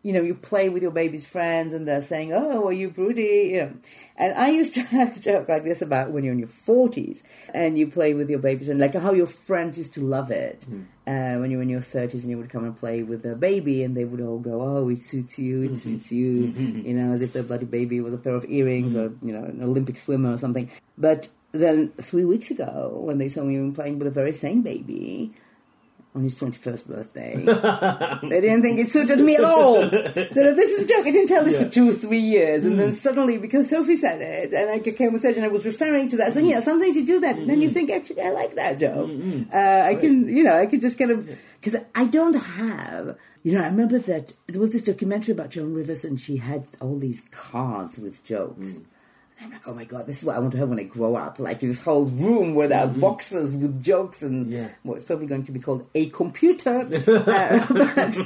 [0.03, 3.51] you know, you play with your baby's friends and they're saying, Oh, are you broody?
[3.53, 3.73] You know.
[4.17, 7.23] And I used to have a joke like this about when you're in your 40s
[7.53, 10.65] and you play with your babies and like how your friends used to love it
[10.65, 10.83] hmm.
[11.07, 13.35] uh, when you were in your 30s and you would come and play with their
[13.35, 15.77] baby and they would all go, Oh, it suits you, it hmm.
[15.77, 16.27] suits you,
[16.87, 18.99] you know, as if their bloody baby was a pair of earrings hmm.
[18.99, 20.71] or, you know, an Olympic swimmer or something.
[20.97, 25.35] But then three weeks ago, when they saw me playing with the very same baby,
[26.15, 27.35] on his 21st birthday.
[28.29, 29.83] they didn't think it suited me at all.
[29.83, 31.07] So this is a joke.
[31.07, 32.65] I didn't tell this for two or three years.
[32.65, 32.95] And then hmm.
[32.95, 36.33] suddenly, because Sophie said it, and I came with and I was referring to that.
[36.33, 37.75] So, you know, sometimes you do that, and then you hmm.
[37.75, 39.09] think, actually, I like that joke.
[39.09, 43.17] Hmm, uh, I can, you know, I could just kind of, because I don't have,
[43.43, 46.67] you know, I remember that there was this documentary about Joan Rivers, and she had
[46.81, 48.79] all these cards with jokes.
[49.41, 51.15] I'm like, oh my god, this is what I want to have when I grow
[51.15, 51.39] up.
[51.39, 54.69] Like this whole room where there are boxes with jokes and Yeah.
[54.83, 56.79] well, it's probably going to be called a computer.
[56.81, 58.19] uh, but,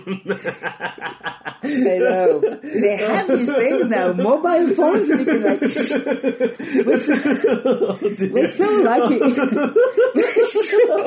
[1.64, 2.40] I know.
[2.62, 5.60] They have these things now, mobile phones, and you can like,
[6.86, 7.98] we're so,
[8.32, 9.18] we're so lucky.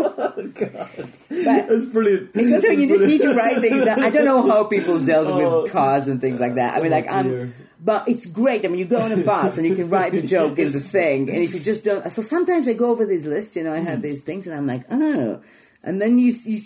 [1.28, 2.34] But- That's brilliant.
[2.34, 4.04] because you just need to write things down.
[4.04, 6.76] I don't know how people dealt with cards and things like that.
[6.78, 7.14] I mean, Oh, like, dear.
[7.44, 7.54] I'm,
[7.86, 8.66] but it's great.
[8.66, 10.80] I mean, you go on a bus and you can write the joke in the
[10.80, 13.56] thing, and if you just don't, so sometimes I go over this list.
[13.56, 15.42] You know, I have these things, and I'm like, oh,
[15.84, 16.60] and then you you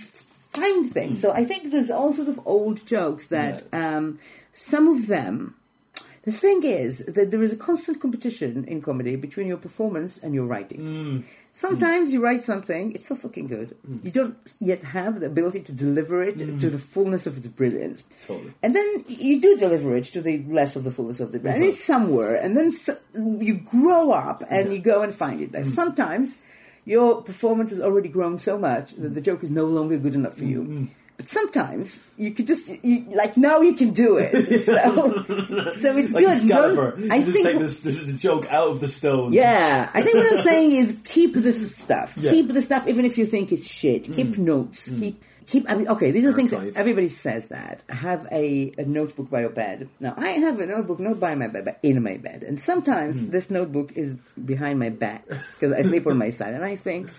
[0.53, 1.21] find things.
[1.21, 4.19] So I think there's all sorts of old jokes that um,
[4.53, 5.55] some of them.
[6.23, 10.35] The thing is that there is a constant competition in comedy between your performance and
[10.35, 11.25] your writing.
[11.53, 13.75] Sometimes you write something, it's so fucking good.
[13.87, 14.05] Mm.
[14.05, 16.59] You don't yet have the ability to deliver it mm.
[16.61, 18.03] to the fullness of its brilliance.
[18.25, 18.53] Totally.
[18.63, 21.63] And then you do deliver it to the less of the fullness of the brilliance.
[21.63, 21.93] And it's mm-hmm.
[21.93, 22.35] somewhere.
[22.35, 25.51] And then s you grow up and you go and find it.
[25.51, 25.71] Like mm.
[25.71, 26.39] sometimes
[26.85, 30.35] your performance has already grown so much that the joke is no longer good enough
[30.35, 30.61] for you.
[30.63, 30.85] Mm-hmm.
[31.19, 34.31] But sometimes you could just you, like now you can do it.
[34.69, 36.31] So, so it's Like good.
[36.31, 36.91] Excalibur.
[36.95, 39.33] Don't- I you just think take this, this, the joke out of the stone.
[39.33, 42.15] yeah, I think what I'm saying is keep the stuff.
[42.15, 42.31] Yeah.
[42.31, 44.05] Keep the stuff, even if you think it's shit.
[44.05, 44.15] Mm.
[44.15, 44.87] Keep notes.
[44.87, 44.99] Mm.
[44.99, 45.23] Keep.
[45.47, 45.69] Keep.
[45.69, 46.11] I mean, okay.
[46.11, 46.53] These are things.
[46.53, 47.83] Everybody says that.
[47.89, 49.89] Have a, a notebook by your bed.
[49.99, 52.43] Now, I have a notebook not by my bed, but in my bed.
[52.43, 53.31] And sometimes mm.
[53.31, 54.13] this notebook is
[54.45, 57.09] behind my back because I sleep on my side, and I think.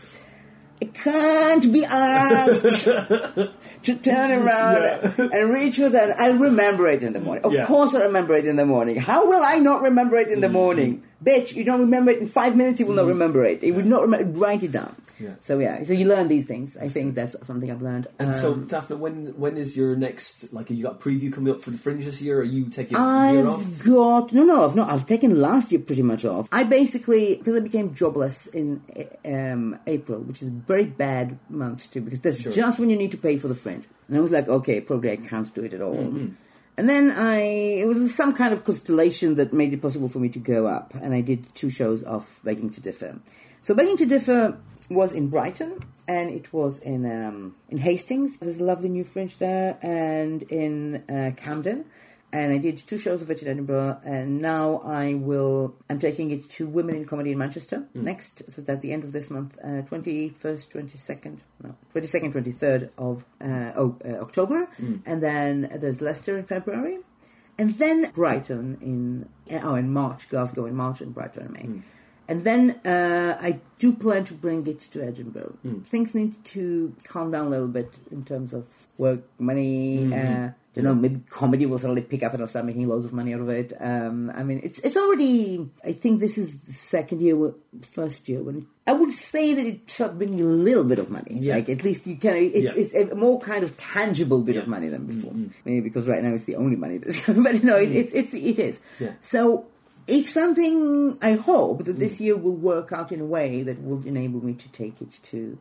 [0.82, 2.84] I can't be asked
[3.84, 6.18] to turn around and reach for that.
[6.18, 7.44] I'll remember it in the morning.
[7.44, 7.66] Of Yeah.
[7.66, 8.96] course, I remember it in the morning.
[8.96, 10.54] How will I not remember it in the Mm-hmm.
[10.54, 11.02] morning?
[11.24, 12.80] Bitch, you don't remember it in five minutes.
[12.80, 13.62] You will not remember it.
[13.62, 14.38] You would not remember.
[14.38, 14.96] Write it down.
[15.20, 15.34] Yeah.
[15.42, 15.84] So yeah.
[15.84, 16.76] So you learn these things.
[16.76, 18.08] I think that's something I've learned.
[18.18, 20.52] And so, Um, Daphna, when when is your next?
[20.52, 22.40] Like, have you got a preview coming up for the Fringe this year?
[22.40, 23.60] Are you taking a year off?
[23.60, 24.64] I've got no, no.
[24.64, 24.90] I've not.
[24.90, 26.48] I've taken last year pretty much off.
[26.50, 28.80] I basically because I became jobless in
[29.24, 32.52] um, April, which is a very bad month too, because that's Sure.
[32.52, 33.84] just when you need to pay for the fringe.
[34.08, 35.94] And I was like, okay, probably I can't do it at all.
[35.96, 36.28] Mm-hmm.
[36.76, 37.40] And then I
[37.82, 40.94] it was some kind of constellation that made it possible for me to go up,
[40.94, 43.18] and I did two shows of Begging to Differ.
[43.60, 44.56] So Begging to Differ
[44.90, 48.38] was in Brighton and it was in um, in Hastings.
[48.38, 51.84] There's a lovely new fringe there, and in uh, Camden.
[52.32, 55.74] And I did two shows of it in Edinburgh, and now I will.
[55.88, 58.42] I'm taking it to Women in Comedy in Manchester next.
[58.52, 62.52] So that's the end of this month, twenty first, twenty second, no, twenty second, twenty
[62.52, 64.68] third of uh, oh, uh, October,
[65.06, 66.98] and then there's Leicester in February,
[67.58, 69.28] and then Brighton in
[69.64, 71.82] oh in March, Glasgow in March, and Brighton in May.
[72.30, 75.54] And then uh, I do plan to bring it to Edinburgh.
[75.84, 78.64] Things need to calm down a little bit in terms of
[78.98, 80.12] work money.
[80.14, 83.12] Uh, don't know, maybe comedy will suddenly pick up and I'll start making loads of
[83.12, 83.72] money out of it.
[83.80, 85.68] Um, I mean, it's it's already.
[85.84, 87.52] I think this is the second year,
[87.82, 91.36] first year when I would say that it started bringing a little bit of money.
[91.40, 91.56] Yeah.
[91.56, 92.36] Like at least you can.
[92.36, 92.80] It's, Yeah.
[92.82, 95.32] it's a more kind of tangible bit of money than before.
[95.64, 97.26] Maybe because right now it's the only money that's.
[97.46, 98.78] but no, it, it's it's it is.
[99.00, 99.14] Yeah.
[99.22, 99.66] So.
[100.10, 102.24] If something, I hope that this hmm.
[102.24, 105.56] year will work out in a way that will enable me to take it to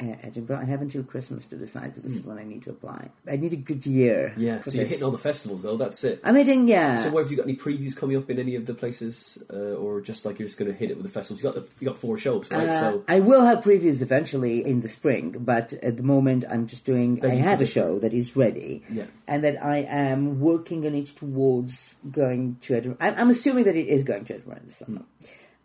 [0.00, 0.58] Edinburgh.
[0.60, 3.10] I have until Christmas to decide because this is when I need to apply.
[3.28, 4.32] I need a good year.
[4.36, 5.76] Yeah, so you're hitting all the festivals though.
[5.76, 6.20] That's it.
[6.24, 7.02] I'm hitting, yeah.
[7.04, 9.74] So, where have you got any previews coming up in any of the places, uh,
[9.74, 11.42] or just like you're just going to hit it with the festivals?
[11.42, 12.68] You got the, you got four shows, right?
[12.68, 16.66] Uh, so I will have previews eventually in the spring, but at the moment I'm
[16.66, 17.24] just doing.
[17.24, 19.04] I have a show that is ready, Yeah.
[19.26, 22.98] and that I am working on it towards going to Edinburgh.
[23.00, 25.02] I'm, I'm assuming that it is going to Edinburgh this summer.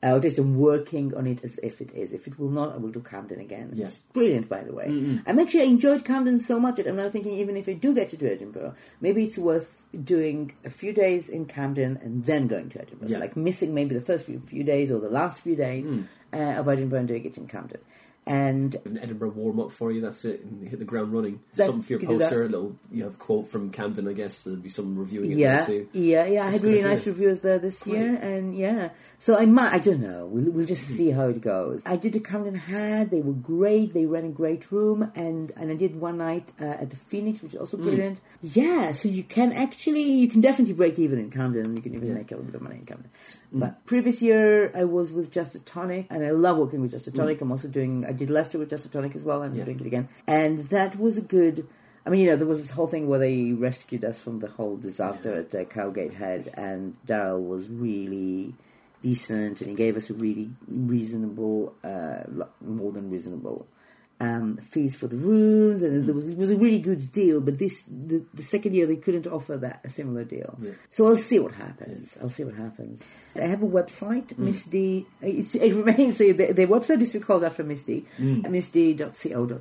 [0.04, 2.14] Uh, least working on it as if it is.
[2.14, 3.72] If it will not, I will do Camden again.
[3.74, 3.90] Yeah.
[4.14, 4.86] Brilliant, by the way.
[5.26, 7.96] I'm actually I enjoyed Camden so much that I'm now thinking even if I do
[7.96, 12.48] get to do Edinburgh, maybe it's worth doing a few days in Camden and then
[12.48, 13.08] going to Edinburgh.
[13.08, 13.16] Yeah.
[13.16, 15.88] So like missing maybe the first few, few days or the last few days
[16.34, 17.80] uh, of Edinburgh and doing it in Camden.
[18.28, 20.02] And an Edinburgh warm up for you.
[20.02, 21.42] That's it, and hit the ground running.
[21.54, 22.44] That- Something for your you can do poster.
[22.44, 24.42] A little, you have a quote from Camden, I guess.
[24.42, 25.90] There'll be some reviewing it yeah, there too.
[25.94, 26.48] yeah, yeah.
[26.48, 28.90] I had really nice reviews there this year, and yeah.
[29.20, 30.26] So I might, I don't know.
[30.26, 30.96] We'll, we'll just Hmm.
[30.96, 31.82] see how it goes.
[31.86, 33.10] I did a Camden Head.
[33.12, 33.94] They were great.
[33.94, 37.42] They ran a great room, and and I did one night uh, at the Phoenix,
[37.42, 37.62] which is Hmm.
[37.62, 38.20] also brilliant.
[38.44, 41.76] Yeah, so you can actually, you can definitely break even in Camden.
[41.76, 42.14] You can even Yeah.
[42.16, 43.10] make a little bit of money in Camden.
[43.52, 43.60] Hmm.
[43.60, 46.98] But previous year, I was with Just a Tonic, and I love working with Hmm.
[46.98, 47.42] Just a Tonic.
[47.42, 48.06] I'm also doing.
[48.06, 49.62] I did Leicester with Just a Tonic as well, and Yeah.
[49.62, 50.08] I'm doing it again.
[50.28, 51.66] And that was a good.
[52.06, 54.48] I mean, you know, there was this whole thing where they rescued us from the
[54.48, 58.54] whole disaster at uh, Cowgate Head, and Daryl was really
[59.06, 62.24] decent, and he gave us a really reasonable, uh,
[62.62, 63.68] more than reasonable
[64.20, 67.42] um, fees for the rooms, and there was it was a really good deal.
[67.42, 70.58] But this the, the second year they couldn't offer that a similar deal.
[70.62, 70.72] Yeah.
[70.90, 72.18] So I'll see what happens.
[72.22, 73.04] I'll see what happens.
[73.36, 75.06] I have a website, Miss D.
[75.22, 79.60] It's, it remains the, the website is still called after Miss D, uh, missd.co.uk.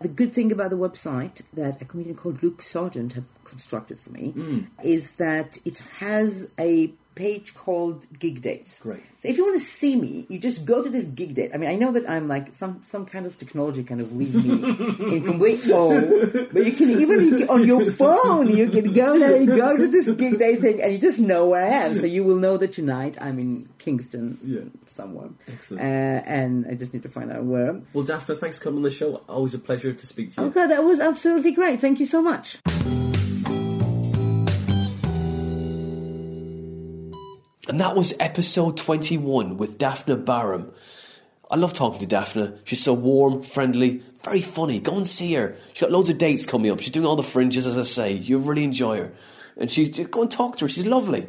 [0.00, 4.10] The good thing about the website that a comedian called Luke Sargent have constructed for
[4.10, 8.78] me is that it has a page called Gig Dates.
[8.78, 9.02] Great.
[9.20, 11.50] So if you want to see me, you just go to this gig date.
[11.52, 14.34] I mean, I know that I'm like some some kind of technology kind of leave
[14.46, 14.52] me
[15.16, 16.00] in complete awe,
[16.54, 19.76] but you can even you can- on your phone you can go there, you go
[19.76, 21.90] to this gig Date thing, and you just know where I am.
[21.98, 24.66] So you will know that tonight I'm in Kingston Yeah.
[24.86, 25.82] somewhere, Excellent.
[25.82, 27.72] uh, and I just need to find out where.
[27.92, 29.16] Well, Daphna, thanks for coming on the show.
[29.28, 30.46] Always a pleasure to speak to you.
[30.48, 31.80] Okay, that was absolutely great.
[31.80, 32.58] Thank you so much.
[37.68, 40.72] And that was episode 21 with Daphna Baram.
[41.50, 42.58] I love talking to Daphna.
[42.64, 44.80] She's so warm, friendly, very funny.
[44.80, 45.54] Go and see her.
[45.74, 46.80] She's got loads of dates coming up.
[46.80, 48.12] She's doing all the fringes, as I say.
[48.12, 49.12] You'll really enjoy her.
[49.58, 50.68] And she's go and talk to her.
[50.70, 51.26] She's lovely.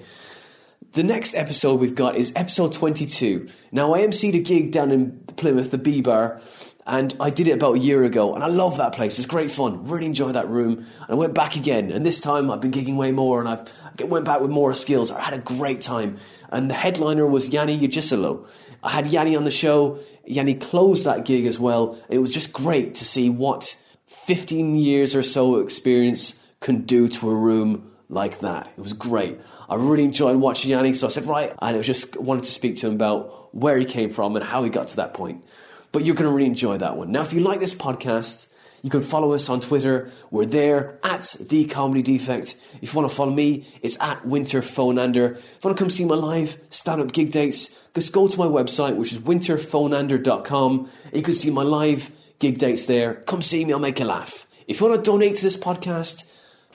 [0.93, 3.49] The next episode we've got is episode 22.
[3.73, 6.41] Now, I emceed a gig down in Plymouth, the B Bar,
[6.89, 9.19] and I did it about a year ago, and I love that place.
[9.19, 9.85] It's great fun.
[9.85, 10.79] Really enjoy that room.
[10.79, 14.09] And I went back again, and this time I've been gigging way more, and I've
[14.09, 15.11] went back with more skills.
[15.11, 16.17] I had a great time.
[16.49, 18.47] And the headliner was Yanni Yajisalo.
[18.81, 19.99] I had Yanni on the show.
[20.25, 21.95] Yanni closed that gig as well.
[22.09, 27.29] It was just great to see what 15 years or so experience can do to
[27.29, 28.67] a room like that.
[28.75, 29.39] It was great.
[29.69, 32.77] I really enjoyed watching Yanni, so I said, right, and I just wanted to speak
[32.77, 35.45] to him about where he came from and how he got to that point.
[35.91, 37.11] But you're going to really enjoy that one.
[37.11, 38.47] Now, if you like this podcast,
[38.81, 40.09] you can follow us on Twitter.
[40.31, 42.55] We're there at The Comedy Defect.
[42.81, 45.33] If you want to follow me, it's at Winter Phonander.
[45.33, 48.37] If you want to come see my live stand up gig dates, just go to
[48.37, 50.89] my website, which is winterphonander.com.
[51.11, 53.15] You can see my live gig dates there.
[53.15, 54.47] Come see me, I'll make you laugh.
[54.67, 56.23] If you want to donate to this podcast,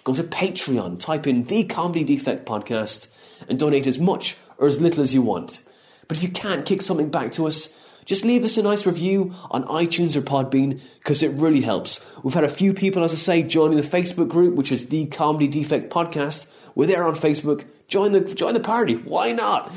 [0.03, 3.09] go to Patreon, type in The Comedy Defect Podcast,
[3.49, 5.63] and donate as much or as little as you want.
[6.09, 7.71] But if you can't kick something back to us,
[8.05, 12.01] just leave us a nice review on iTunes or Podbean because it really helps.
[12.23, 15.07] We've had a few people, as I say, joining the Facebook group, which is the
[15.07, 16.47] Comedy Defect Podcast.
[16.75, 17.65] We're there on Facebook.
[17.87, 18.95] Join the join the party.
[18.95, 19.73] Why not?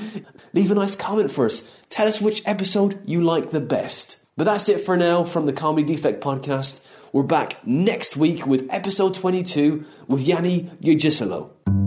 [0.53, 1.67] Leave a nice comment for us.
[1.89, 4.17] Tell us which episode you like the best.
[4.35, 6.81] But that's it for now from the Comedy Defect Podcast.
[7.11, 11.86] We're back next week with episode 22 with Yanni Yujisalo.